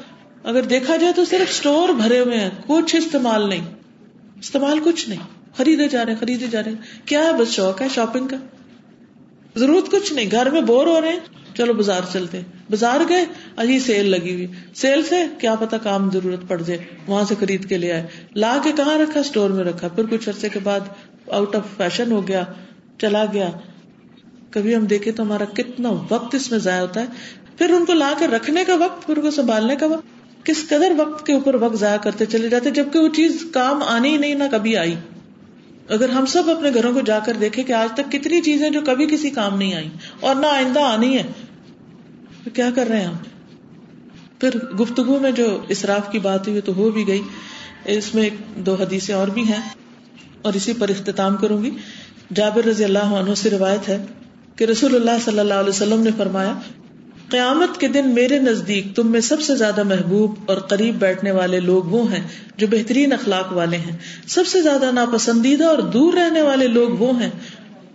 [0.45, 3.65] اگر دیکھا جائے تو صرف اسٹور بھرے ہوئے ہیں، کچھ استعمال نہیں۔
[4.41, 6.73] استعمال کچھ نہیں۔ خریدے جا رہے خریدے جا رہے
[7.05, 8.37] کیا ہے بس شوق ہے شاپنگ کا؟
[9.57, 11.21] ضرورت کچھ نہیں، گھر میں بور ہو رہے ہیں۔
[11.57, 12.41] چلو بازار چلتے
[12.71, 13.25] بازار گئے
[13.57, 17.69] اجی سیل لگی ہوئی۔ سیل سے کیا پتا کام ضرورت پڑ جائے، وہاں سے خرید
[17.69, 20.81] کے لے آئے۔ لا کے کہاں رکھا؟ اسٹور میں رکھا۔ پھر کچھ عرصے کے بعد
[21.31, 22.43] آؤٹ آف فیشن ہو گیا،
[22.99, 23.51] چلا گیا۔
[24.51, 27.07] کبھی ہم دیکھے تو ہمارا کتنا وقت اس میں ضائع ہوتا ہے۔
[27.59, 30.07] پھر ان کو لا کر رکھنے کا وقت، پھر ان کو سنبھالنے کا وقت۔
[30.47, 34.09] کس قدر وقت کے اوپر وقت ضائع کرتے چلے جاتے، جبکہ وہ چیز کام آنی
[34.09, 34.95] ہی نہیں، نہ کبھی آئی۔
[35.89, 38.81] اگر ہم سب اپنے گھروں کو جا کر دیکھیں کہ آج تک کتنی چیزیں جو
[38.87, 39.89] کبھی کسی کام نہیں آئی
[40.21, 41.23] اور نہ آئندہ آنی ہے
[42.45, 43.17] تو کیا کر رہے ہیں ہم؟
[44.41, 47.23] پھر گفتگو میں جو اسراف کی بات ہوئی تو ہو بھی گئی۔
[47.85, 49.61] اس میں دو حدیثیں اور بھی ہیں
[50.43, 51.71] اور اسی پر اختتام کروں گی۔
[52.35, 54.07] جابر رضی اللہ عنہ سے روایت ہے
[54.57, 56.55] کہ رسول اللہ صلی اللہ علیہ وسلم نے فرمایا
[57.29, 61.61] قیامت کے دن میرے نزدیک تم میں سب سے زیادہ محبوب اور قریب بیٹھنے والے
[61.61, 63.97] لوگ وہ ہیں جو بہترین اخلاق والے ہیں۔
[64.27, 67.31] سب سے زیادہ ناپسندیدہ اور دور رہنے والے لوگ وہ ہیں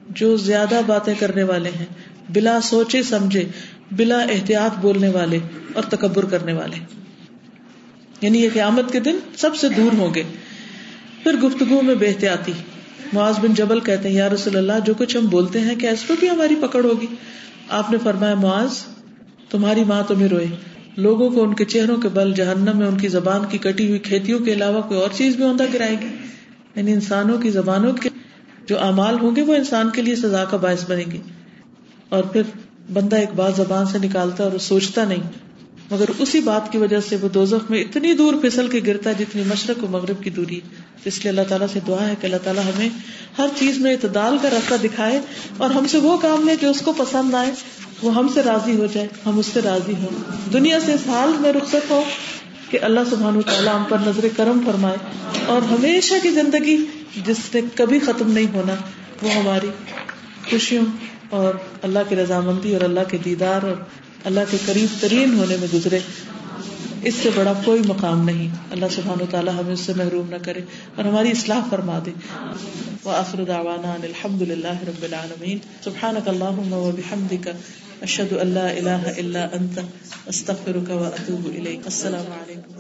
[0.10, 1.86] جو زیادہ باتیں کرنے والے ہیں،
[2.30, 3.46] بلا سوچے سمجھے،
[3.92, 5.40] بلا احتیاط بولنے والے
[5.74, 6.78] اور تکبر کرنے والے۔
[8.22, 10.24] یعنی یہ قیامت کے دن سب سے دور ہوں گے۔
[11.24, 12.52] پھر گفتگو میں بے احتیاطی۔
[13.14, 16.08] معاذ بن جبل کہتے ہیں، یا رسول اللہ، جو کچھ ہم بولتے ہیں، کیا اس
[16.08, 17.08] پہ بھی ہماری پکڑ ہوگی؟
[17.70, 18.70] آپ نے فرمایا، معاذ
[19.50, 20.48] تمہاری ماں تمہیں روئے۔
[20.98, 24.00] لوگوں کو ان کے چہروں کے بل جہنم میں، ان کی زبان کی کٹی ہوئی
[24.00, 26.08] کھیتیوں کے علاوہ کوئی اور چیز بھی اوندہ گرائے گی؟
[26.76, 28.10] یعنی انسانوں کی زبانوں کے
[28.68, 31.22] جو امال ہوں گے، وہ انسان کے لیے سزا کا باعث بنے گی
[32.10, 32.42] اور پھر
[32.94, 35.50] بندہ ایک بات زبان سے نکالتا اور سوچتا نہیں۔
[35.92, 39.16] مگر اسی بات کی وجہ سے وہ دوزخ میں اتنی دور پھسل کے گرتا ہے
[39.20, 40.60] جتنی مشرق و مغرب کی دوری
[41.06, 42.90] اس لیے اللہ تعالیٰ سے دعا ہے کہ اللہ تعالیٰ ہمیں
[43.38, 45.20] ہر چیز میں اعتدال کا راستہ دکھائے
[45.58, 47.52] اور ہم سے وہ کام لے جو اس کو پسند آئے۔
[48.02, 51.32] وہ ہم سے راضی ہو جائے، ہم اس سے راضی ہوں۔ دنیا سے اس حال
[51.40, 52.04] میں رخصت ہو
[52.70, 54.98] کہ اللہ سبحان تعالیٰ ہم پر نظر کرم فرمائے
[55.46, 56.78] اور ہمیشہ کی زندگی
[57.26, 58.76] جس نے کبھی ختم نہیں ہونا،
[59.22, 59.70] وہ ہماری
[60.52, 60.86] خوشیوں
[61.30, 63.76] اور اللہ کی رضامندی اور اللہ کے دیدار اور
[64.24, 66.00] اللہ کے قریب ترین ہونے میں گزرے۔
[67.04, 70.62] اس سے بڑا کوئی مقام نہیں۔ اللہ سبحانہ تعالیٰ ہمیں اس سے محروم نہ کرے
[70.96, 72.12] اور ہماری اصلاح فرما دے۔
[73.06, 77.50] وآخر دعوانا الحمد للہ رب العالمین۔ سبحانک اللہم و بحمدک
[78.02, 79.80] اشد اللہ اللہ اللہ انت
[80.28, 82.79] استغفرک و الیک السلام علیکم